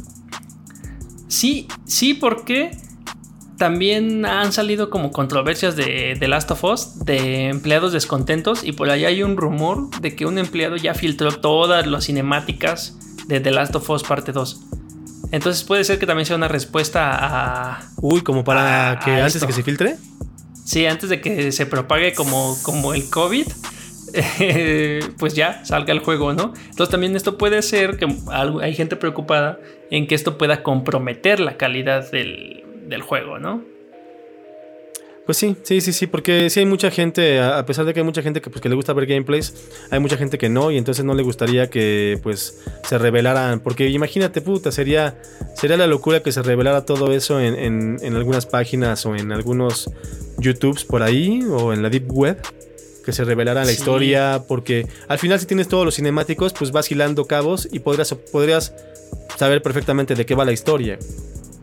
[1.29, 2.77] Sí, sí, porque
[3.63, 8.91] también han salido como controversias de The Last of Us de empleados descontentos y por
[8.91, 12.99] ahí hay un rumor de que un empleado ya filtró todas las cinemáticas
[13.29, 14.61] de The Last of Us parte 2.
[15.31, 17.89] Entonces puede ser que también sea una respuesta a...
[17.99, 19.47] Uy, como para que a antes esto.
[19.47, 19.97] de que se filtre.
[20.65, 23.47] Sí, antes de que se propague como, como el COVID,
[24.41, 26.53] eh, pues ya salga el juego, ¿no?
[26.71, 29.61] Entonces también esto puede ser que algo- hay gente preocupada
[29.93, 33.63] en que esto pueda comprometer la calidad del, del juego, ¿no?
[35.25, 38.05] Pues sí, sí, sí, sí, porque sí hay mucha gente, a pesar de que hay
[38.05, 39.55] mucha gente que, pues, que le gusta ver gameplays,
[39.91, 43.89] hay mucha gente que no, y entonces no le gustaría que pues se revelaran, porque
[43.89, 45.17] imagínate, puta, sería,
[45.55, 49.31] sería la locura que se revelara todo eso en, en- en algunas páginas o en
[49.31, 49.89] algunos
[50.39, 52.39] YouTubes por ahí, o en la Deep Web,
[53.05, 53.75] que se revelara la Sí.
[53.75, 58.13] historia, porque al final si tienes todos los cinemáticos, pues vas hilando cabos y podrías,
[58.33, 58.75] podrías
[59.37, 60.99] saber perfectamente de qué va la historia.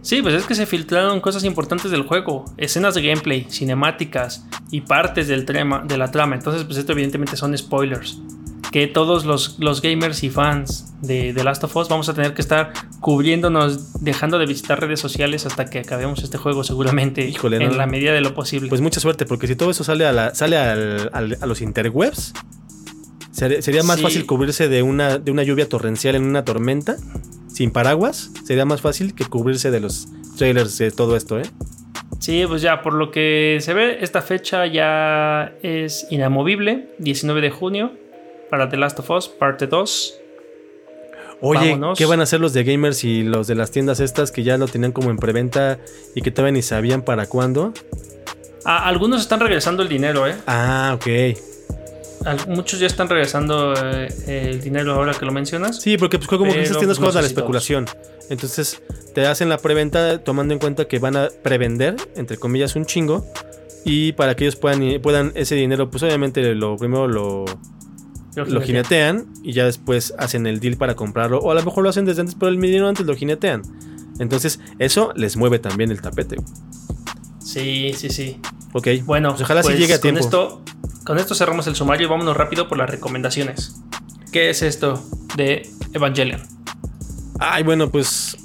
[0.02, 4.82] Sí, pues es que se filtraron cosas importantes del juego, escenas de gameplay, cinemáticas y
[4.82, 6.36] partes del trama, de la trama.
[6.36, 8.18] Entonces, pues esto evidentemente son spoilers.
[8.72, 12.34] Que todos los, los gamers y fans de The Last of Us vamos a tener
[12.36, 17.58] que estar cubriéndonos, dejando de visitar redes sociales hasta que acabemos este juego seguramente Híjole,
[17.58, 17.76] en no.
[17.78, 18.70] la medida de lo posible.
[18.70, 21.62] Pues mucha suerte, porque si todo eso sale a, la, sale al- al- a los
[21.62, 22.34] interwebs,
[23.32, 24.04] ser- sería más Sí.
[24.04, 26.98] fácil cubrirse de una, de una lluvia torrencial en una tormenta,
[27.48, 30.08] sin paraguas, sería más fácil que cubrirse de los
[30.38, 31.44] trailers de todo esto, ¿eh?
[32.20, 37.50] Sí, pues ya, por lo que se ve, esta fecha ya es inamovible, 19 de
[37.50, 37.92] junio,
[38.50, 40.16] para The Last of Us, parte 2.
[41.42, 41.98] Oye, Vámonos.
[41.98, 44.58] ¿qué van a hacer los de gamers y los de las tiendas estas que ya
[44.58, 45.80] lo tenían como en preventa
[46.14, 47.74] y que todavía ni sabían para cuándo?
[48.66, 50.36] Ah, algunos están regresando el dinero, ¿eh?
[50.48, 51.08] Ah, ok.
[52.48, 55.82] Muchos ya están regresando eh, el dinero ahora que lo mencionas.
[55.82, 57.86] Sí, porque pues como que esas tiendas juegan a la especulación.
[58.30, 58.82] Entonces
[59.16, 63.26] te hacen la preventa tomando en cuenta que van a prevender, entre comillas, un chingo.
[63.86, 67.46] Y para que ellos puedan, puedan ese dinero, pues obviamente lo primero lo,
[68.36, 71.40] lo jinetean y ya después hacen el deal para comprarlo.
[71.40, 73.62] O a lo mejor lo hacen desde antes, pero el dinero antes lo jinetean.
[74.20, 76.36] Entonces eso les mueve también el tapete.
[77.40, 78.40] Sí, sí, sí.
[78.74, 78.88] Ok.
[79.06, 80.20] Bueno, Pues ojalá sí pues, llegue a con tiempo.
[80.20, 80.62] Esto,
[81.10, 83.82] con esto cerramos el sumario y vámonos rápido por las recomendaciones.
[84.32, 85.04] ¿Qué es esto
[85.36, 86.40] de Evangelion?
[87.40, 88.38] Ay, bueno, pues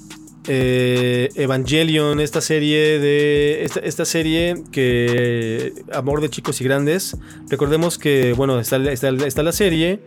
[0.48, 7.18] eh, Evangelion, esta serie de esta, esta serie que amor de chicos y grandes.
[7.50, 10.00] Recordemos que bueno está, está, está la serie,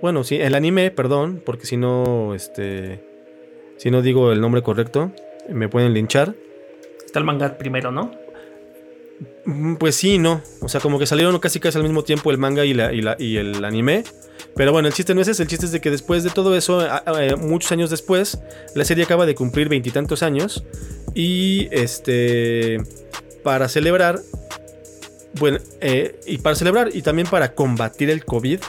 [0.00, 3.04] bueno sí el anime, perdón, porque si no este
[3.78, 5.10] si no digo el nombre correcto
[5.48, 6.36] me pueden linchar.
[7.04, 8.12] Está el manga primero, ¿no?
[9.44, 10.42] Mm, Pues sí, no.
[10.60, 13.36] O sea, como que salieron casi casi al mismo tiempo el manga y, la, y,
[13.36, 14.04] el anime.
[14.56, 15.42] Pero bueno, el chiste no es ese.
[15.42, 18.38] El chiste es de que después de todo eso, eh, muchos años después,
[18.74, 20.64] la serie acaba de cumplir veintitantos años.
[21.14, 22.78] Y este.
[23.42, 24.20] Para celebrar.
[25.38, 28.60] Bueno, eh, y para celebrar y también para combatir el COVID.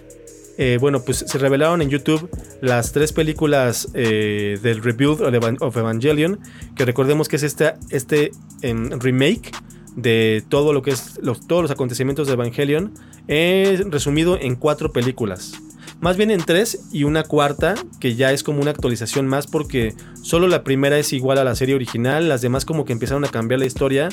[0.58, 2.30] eh, bueno, pues se revelaron en YouTube
[2.62, 6.39] las tres películas del Rebuild of Evan- of Evangelion.
[6.76, 8.32] Que recordemos que es esta, este
[8.62, 9.49] em, remake
[9.95, 12.93] de todo lo que es los, todos los acontecimientos de Evangelion,
[13.27, 15.53] eh, resumido en cuatro películas.
[15.99, 19.93] Más bien en tres y una cuarta, que ya es como una actualización más porque
[20.23, 23.27] solo la primera es igual a la serie original, las demás como que empezaron a
[23.27, 24.09] cambiar la historia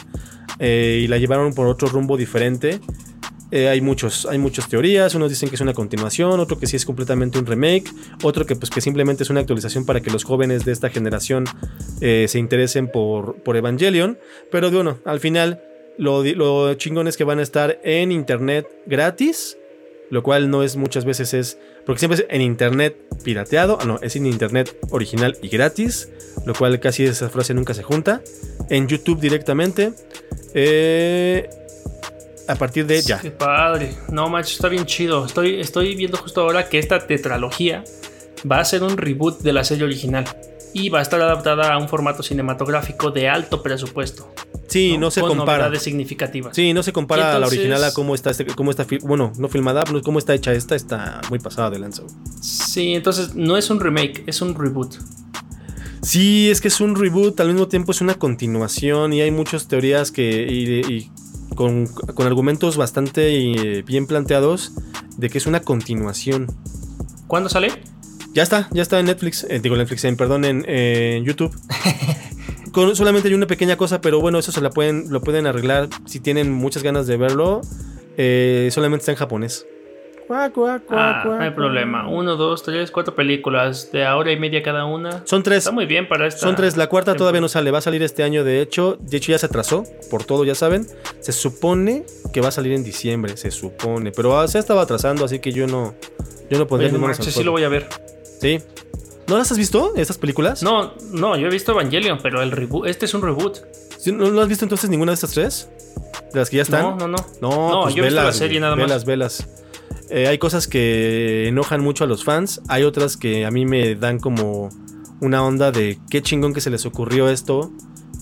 [0.58, 2.80] eh, y la llevaron por otro rumbo diferente.
[3.51, 6.76] Eh, hay, muchos, hay muchas teorías, unos dicen que es una continuación, otro que sí
[6.76, 7.90] es completamente un remake,
[8.22, 11.44] otro que pues que simplemente es una actualización para que los jóvenes de esta generación
[12.01, 14.18] eh, se interesen por, por Evangelion.
[14.51, 15.62] Pero bueno, al final
[15.96, 19.57] lo, lo chingón es que van a estar en internet gratis,
[20.11, 23.99] lo cual no es muchas veces es, porque siempre es en internet pirateado, ah, no,
[24.03, 26.11] es en internet original y gratis,
[26.44, 28.22] lo cual casi esa frase nunca se junta,
[28.68, 29.92] en YouTube directamente.
[30.55, 31.49] Eh,
[32.49, 33.18] a partir de ya.
[33.20, 33.94] Qué padre.
[34.11, 35.24] No, macho, está bien chido.
[35.26, 37.84] Estoy, estoy viendo justo ahora que esta tetralogía
[38.51, 40.24] va a ser un reboot de la serie original.
[40.74, 44.34] Y va a estar adaptada a un formato cinematográfico de alto presupuesto.
[44.68, 45.59] Sí, no, se Con compara.
[45.64, 46.55] novedades significativas.
[46.55, 49.49] Sí, no se compara a la original a cómo está, este- cómo está, bueno, no
[49.49, 52.03] filmada, no, cómo está hecha esta, está muy pasada de lanza.
[52.42, 54.96] Sí, entonces no es un remake, es un reboot.
[56.03, 59.68] Sí, es que es un reboot, al mismo tiempo es una continuación y hay muchas
[59.68, 61.11] teorías que y, y
[61.55, 63.28] con, con argumentos bastante
[63.78, 64.72] eh, bien planteados
[65.16, 66.46] de que es una continuación.
[67.26, 67.70] ¿Cuándo sale?
[68.32, 71.55] Ya está, ya está en Netflix, eh, digo Netflix, en, perdón, en, eh, en YouTube.
[72.72, 75.88] Con, solamente hay una pequeña cosa, pero bueno, eso se la pueden, lo pueden arreglar
[76.05, 77.62] si tienen muchas ganas de verlo.
[78.16, 79.66] eh, solamente está en japonés.
[80.28, 82.06] Cuac, cuac, cuac, Ah, no hay problema.
[82.06, 85.22] Uno, dos, tres, cuatro películas de hora y media cada una.
[85.26, 85.58] Son tres.
[85.58, 86.40] Está muy bien para esta.
[86.40, 89.16] Son tres, la cuarta todavía no sale, va a salir este año de hecho, de
[89.16, 90.86] hecho ya se atrasó, por todo ya saben,
[91.20, 95.24] se supone que va a salir en diciembre, se supone, pero ah, se estaba atrasando,
[95.24, 95.94] así que yo no,
[96.50, 97.88] yo no pondría Oye, no manches, sí lo voy a ver.
[98.40, 98.60] Sí.
[99.28, 100.62] ¿No las has visto, estas películas?
[100.62, 103.58] No, no, yo he visto Evangelion, pero el reboot, este es un reboot.
[104.12, 105.70] ¿No, no has visto entonces ninguna de estas tres?
[106.32, 106.82] ¿De las que ya están?
[106.82, 107.16] No, no, no.
[107.40, 108.86] No, No, pues yo he visto la serie nada más.
[108.86, 109.48] velas, velas.
[110.11, 113.94] Eh, hay cosas que enojan mucho a los fans, hay otras que a mí me
[113.94, 114.70] dan como
[115.20, 117.70] una onda de qué chingón que se les ocurrió esto,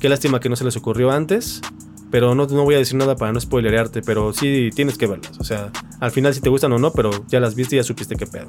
[0.01, 1.61] qué lástima que no se les ocurrió antes,
[2.11, 5.39] pero no, no voy a decir nada para no spoilerearte, pero sí tienes que verlas,
[5.39, 5.71] o sea,
[6.01, 8.27] al final si te gustan o no, pero ya las viste y ya supiste qué
[8.27, 8.47] pedo.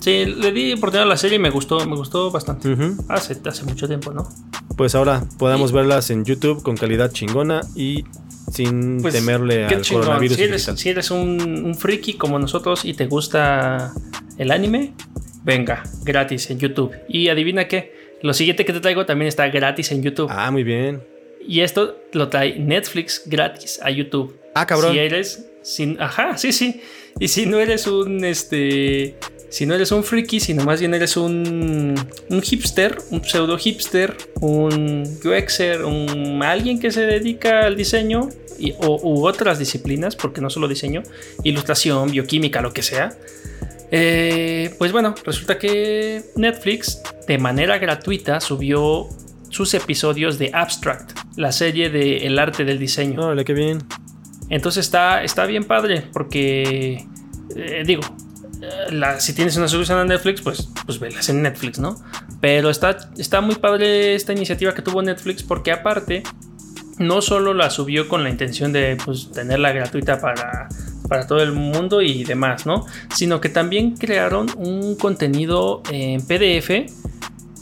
[0.00, 2.76] Sí, le di oportunidad a la serie y me gustó, me gustó bastante.
[3.08, 4.28] Hace, hace mucho tiempo, ¿no?
[4.76, 8.04] Pues ahora podamos verlas en YouTube con calidad chingona y
[8.50, 10.02] sin Pues, temerle al chingón.
[10.04, 10.36] coronavirus.
[10.36, 10.78] Si eres, digital.
[10.78, 13.92] si eres un, un friki como nosotros y te gusta
[14.38, 14.92] el anime,
[15.44, 16.92] venga, gratis en YouTube.
[17.08, 20.28] Y adivina qué, lo siguiente que te traigo también está gratis en YouTube.
[20.30, 21.02] Ah, muy bien.
[21.46, 24.38] Y esto lo trae Netflix gratis a YouTube.
[24.54, 24.92] Ah, cabrón.
[24.92, 25.46] Si eres.
[25.62, 26.80] Sin, ajá, sí, sí.
[27.18, 28.24] Y si no eres un.
[28.24, 29.16] Este.
[29.52, 31.94] Si no eres un friki, sino más bien eres un,
[32.30, 38.72] un hipster, un pseudo hipster, un UXer, un alguien que se dedica al diseño y,
[38.78, 41.02] o, u otras disciplinas, porque no solo diseño,
[41.44, 43.14] ilustración, bioquímica, lo que sea.
[43.90, 49.06] Eh, pues bueno, resulta que Netflix de manera gratuita subió
[49.50, 53.26] sus episodios de Abstract, la serie de El arte del diseño.
[53.26, 53.80] Órale, qué bien.
[54.48, 57.04] Entonces está, está bien padre porque,
[57.54, 58.00] eh, digo,
[58.90, 61.96] la- si tienes una solución a Netflix, pues, pues velas en Netflix, ¿no?
[62.40, 66.22] Pero está, está muy padre esta iniciativa que tuvo Netflix porque aparte,
[66.98, 70.68] no solo la subió con la intención de pues, tenerla gratuita para,
[71.08, 72.86] para todo el mundo y demás, ¿no?
[73.14, 76.86] Sino que también crearon un contenido en PDF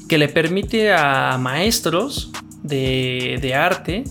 [0.09, 2.33] que le permite a maestros
[2.63, 4.05] de, de arte,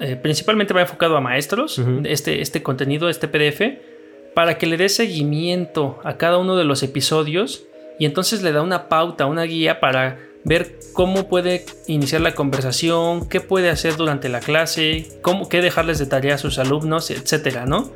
[0.00, 3.60] eh, principalmente va enfocado a maestros, este, este contenido, este PDF,
[4.34, 7.64] para que le dé seguimiento a cada uno de los episodios
[7.98, 13.28] y entonces le da una pauta, una guía para ver cómo puede iniciar la conversación,
[13.28, 17.66] qué puede hacer durante la clase, cómo, qué dejarles de tarea a sus alumnos, etcétera,
[17.66, 17.90] ¿no?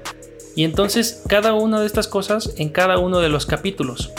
[0.55, 4.12] Y entonces cada una de estas cosas en cada uno de los capítulos.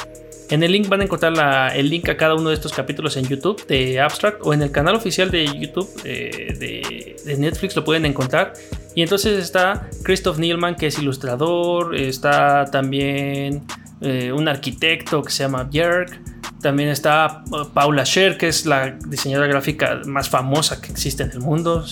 [0.50, 3.28] En el link van a encontrar el link a cada uno de estos capítulos en
[3.28, 8.06] YouTube de Abstract o en el canal oficial de YouTube eh, de Netflix lo pueden
[8.06, 8.54] encontrar.
[8.96, 13.64] Y entonces está Christoph Nielman, que es ilustrador, está también
[14.02, 16.18] eh, un arquitecto que se llama Björk,
[16.62, 21.32] también está uh, Paula Scher, que es la diseñadora gráfica más famosa que existe en
[21.32, 21.86] el mundo,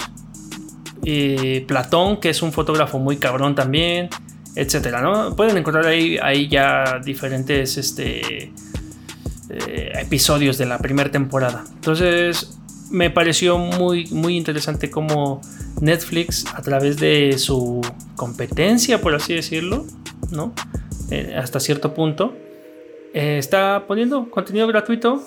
[1.04, 4.10] y Platón, que es un fotógrafo muy cabrón también,
[4.56, 5.36] etcétera, ¿no?
[5.36, 8.54] Pueden encontrar ahí, ahí ya diferentes este,
[9.50, 11.66] eh, episodios de la primera temporada.
[11.76, 12.58] Entonces,
[12.94, 15.42] me pareció muy, muy interesante cómo
[15.82, 17.82] Netflix, a través de su
[18.16, 19.86] competencia, por así decirlo,
[20.32, 20.54] ¿no?
[21.10, 22.34] Eh, hasta cierto punto,
[23.14, 25.22] eh, está poniendo contenido gratuito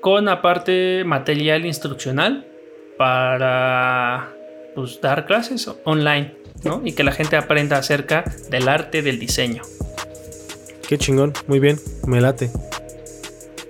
[0.00, 2.44] con aparte material instruccional
[2.98, 4.32] para
[4.74, 6.82] pues, dar clases online, ¿no?
[6.84, 9.62] Y que la gente aprenda acerca del arte del diseño.
[10.88, 12.50] Qué chingón, muy bien, me late.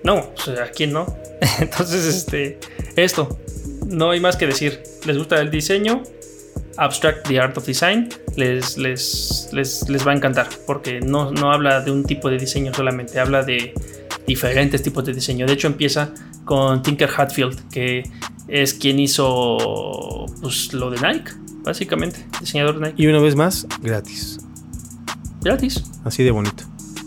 [0.05, 1.07] No, o sea, ¿quién no?
[1.61, 2.59] Entonces, este,
[2.96, 3.38] esto,
[3.86, 4.82] no hay más que decir.
[5.07, 6.03] ¿Les gusta el diseño?
[6.76, 11.80] Abstract the Art of Design les, les, les, va a encantar porque no, no habla
[11.80, 13.74] de un tipo de diseño solamente, habla de
[14.26, 15.46] diferentes tipos de diseño.
[15.46, 16.12] De hecho, empieza
[16.44, 18.03] con Tinker Hatfield, que
[18.48, 21.32] es quien hizo pues, lo de Nike,
[21.64, 23.03] básicamente, diseñador de Nike.
[23.03, 24.38] Y una vez más, gratis.
[25.42, 25.82] Gratis.
[26.05, 26.64] Así de bonito.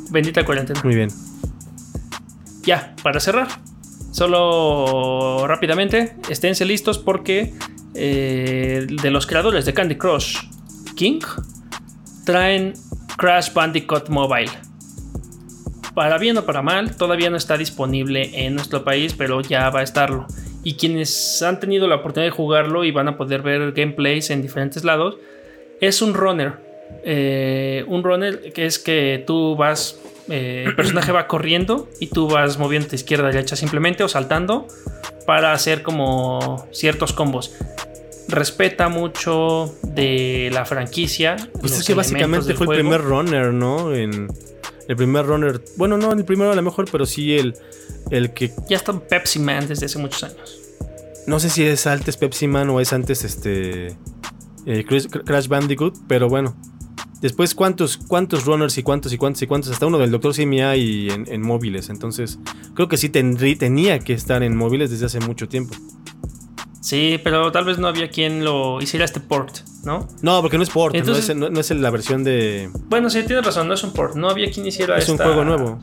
[0.09, 0.81] Bendita cuarentena.
[0.83, 1.09] Muy bien.
[2.65, 3.47] Ya, para cerrar,
[4.11, 7.53] solo rápidamente, esténse listos porque
[7.93, 10.37] eh, de los creadores de Candy Crush
[10.95, 11.19] King
[12.25, 12.73] traen
[13.17, 14.51] Crash Bandicoot Mobile.
[15.93, 19.79] Para bien o para mal, todavía no está disponible en nuestro país, pero ya va
[19.79, 20.27] a estarlo.
[20.63, 24.41] Y quienes han tenido la oportunidad de jugarlo y van a poder ver gameplays en
[24.41, 25.15] diferentes lados,
[25.79, 26.53] es un runner.
[27.03, 32.27] Eh, un runner que es que tú vas, eh, el personaje va corriendo y tú
[32.27, 34.67] vas moviendo de izquierda a derecha simplemente o saltando
[35.25, 37.51] para hacer como ciertos combos
[38.27, 41.35] respeta mucho de la franquicia.
[41.59, 43.93] Pues es que básicamente fue el primer runner, ¿no?
[43.93, 44.27] En
[44.87, 47.55] el primer runner, bueno, no el primero a lo mejor, pero sí el,
[48.11, 48.51] el que...
[48.69, 50.59] Ya está Pepsi Man desde hace muchos años.
[51.25, 53.97] No sé si es antes Pepsi Man o es antes este
[54.67, 54.85] eh,
[55.25, 56.55] Crash Bandicoot, pero bueno.
[57.21, 59.71] Después, ¿cuántos, ¿cuántos runners y cuántos y cuántos y cuántos?
[59.71, 60.33] Hasta uno del Dr.
[60.33, 61.89] Simi hay en, en, móviles.
[61.89, 62.39] Entonces,
[62.73, 65.75] creo que sí tenía que estar en móviles desde hace mucho tiempo.
[66.85, 70.07] Sí, pero tal vez no había quien lo hiciera este port, ¿no?
[70.21, 71.13] No, porque no es port, no,
[71.59, 72.69] es, la versión de.
[72.89, 74.15] Bueno, sí, tienes razón, no es un port.
[74.15, 75.79] No había quien hiciera Es un juego nuevo.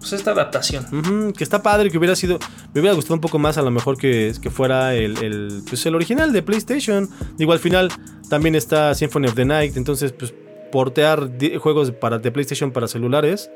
[0.00, 1.32] Pues esta adaptación.
[1.34, 2.40] que está padre, que hubiera sido.
[2.74, 5.86] Me hubiera gustado un poco más a lo mejor que, que fuera el, el, pues
[5.86, 7.08] el original de PlayStation.
[7.38, 7.92] Digo, al final
[8.28, 9.76] también está Symphony of the Night.
[9.76, 10.34] Entonces, pues
[10.74, 13.48] portear juegos para, de PlayStation para celulares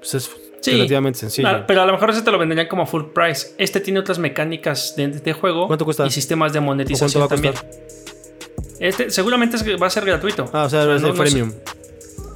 [0.00, 0.30] pues es
[0.66, 1.64] relativamente sencillo.
[1.66, 3.54] pero a lo mejor ese te lo venderían como full price.
[3.56, 5.66] Este tiene otras mecánicas de, juego.
[5.66, 6.06] ¿Cuánto cuesta?
[6.06, 7.54] Y sistemas de monetización va también.
[8.78, 10.44] Este seguramente va a ser gratuito.
[10.52, 11.52] Ah, o sea, va a ser freemium.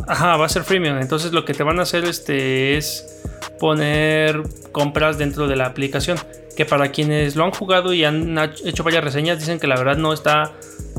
[0.08, 0.98] Ajá, va a ser freemium.
[0.98, 3.22] Entonces lo que te van a hacer este es
[3.60, 6.18] poner compras dentro de la aplicación.
[6.56, 9.98] Que para quienes lo han jugado y han hecho varias reseñas, dicen que la verdad
[9.98, 10.52] no está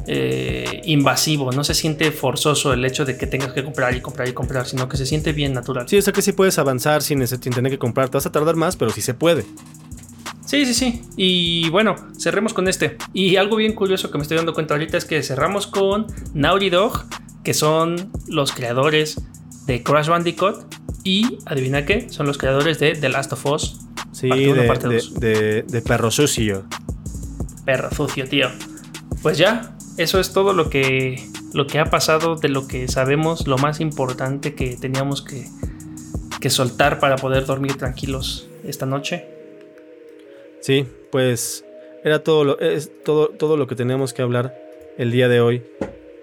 [0.06, 4.28] eh, invasivo, no se siente forzoso el hecho de que tengas que comprar y comprar
[4.28, 5.88] y comprar, sino que se siente bien natural.
[5.88, 8.56] Sí, o sea que sí puedes avanzar sin, tener que comprar, te vas a tardar
[8.56, 9.46] más, pero sí se puede.
[10.46, 11.02] Sí, sí, sí.
[11.16, 12.98] Y bueno, cerremos con este.
[13.14, 16.70] Y algo bien curioso que me estoy dando cuenta ahorita es que cerramos con Naughty
[16.70, 17.06] Dog,
[17.44, 19.22] que son los creadores
[19.66, 20.66] de Crash Bandicoot.
[21.06, 23.80] Y adivina qué, son los creadores de The Last of Us.
[24.12, 26.66] Sí, de, de, de perro sucio.
[27.66, 28.50] Perro sucio, tío.
[29.22, 31.24] Pues ya, eso es todo lo que,
[31.54, 35.46] lo que ha pasado, de lo que sabemos, lo más importante que teníamos que,
[36.42, 39.26] que soltar para poder dormir tranquilos esta noche.
[40.62, 41.66] Sí, pues
[42.04, 44.58] era todo lo, es todo, todo lo que tenemos que hablar
[44.98, 45.64] el día de hoy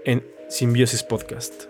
[0.04, 1.64] en Simbiosis Podcast.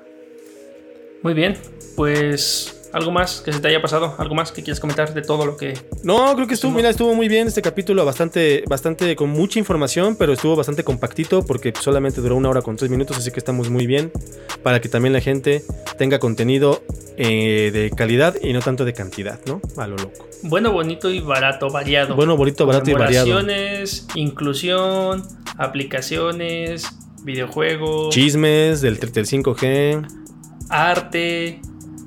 [1.22, 1.56] Muy bien,
[1.96, 4.14] pues ¿Algo más que se te haya pasado?
[4.18, 5.74] ¿Algo más que quieras comentar de todo lo que.?
[6.02, 10.16] No, creo que estuvo, mira, estuvo muy bien este capítulo, bastante, bastante con mucha información,
[10.16, 13.70] pero estuvo bastante compactito porque solamente duró una hora con tres minutos, así que estamos
[13.70, 14.12] muy bien
[14.62, 15.62] para que también la gente
[15.98, 16.82] tenga contenido
[17.16, 19.60] eh, de calidad y no tanto de cantidad, ¿no?
[19.76, 20.26] A lo loco.
[20.42, 22.16] Bueno, bonito y barato, variado.
[22.16, 23.40] Bueno, bonito, barato y variado.
[24.14, 25.22] inclusión,
[25.58, 26.88] aplicaciones,
[27.22, 28.14] videojuegos.
[28.14, 30.06] Chismes del, del 5G.
[30.70, 31.60] Arte,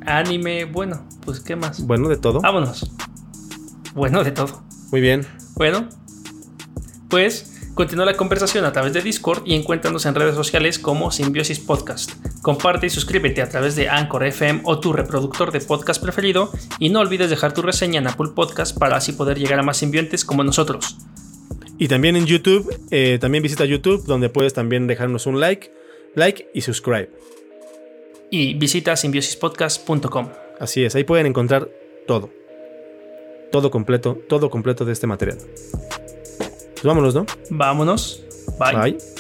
[0.05, 1.85] anime, bueno, pues ¿qué más?
[1.85, 2.41] Bueno, de todo.
[2.41, 2.91] Vámonos.
[3.93, 4.63] Bueno, de todo.
[4.91, 5.25] Muy bien.
[5.55, 5.87] Bueno,
[7.09, 11.59] pues continúa la conversación a través de Discord y encuéntranos en redes sociales como Simbiosis
[11.59, 12.11] Podcast.
[12.41, 16.89] Comparte y suscríbete a través de Anchor FM o tu reproductor de podcast preferido y
[16.89, 20.25] no olvides dejar tu reseña en Apple Podcast para así poder llegar a más simbiontes
[20.25, 20.97] como nosotros.
[21.77, 25.71] Y también en YouTube, eh, también visita YouTube donde puedes también dejarnos un like,
[26.15, 27.09] like y subscribe
[28.33, 30.29] y visita simbiosispodcast.com.
[30.59, 31.69] Así es, ahí pueden encontrar
[32.07, 32.31] todo.
[33.51, 35.37] Todo completo, todo completo de este material.
[35.69, 37.27] Pues vámonos, ¿no?
[37.51, 38.23] Vámonos.
[38.57, 38.93] Bye.
[38.93, 39.12] Bye.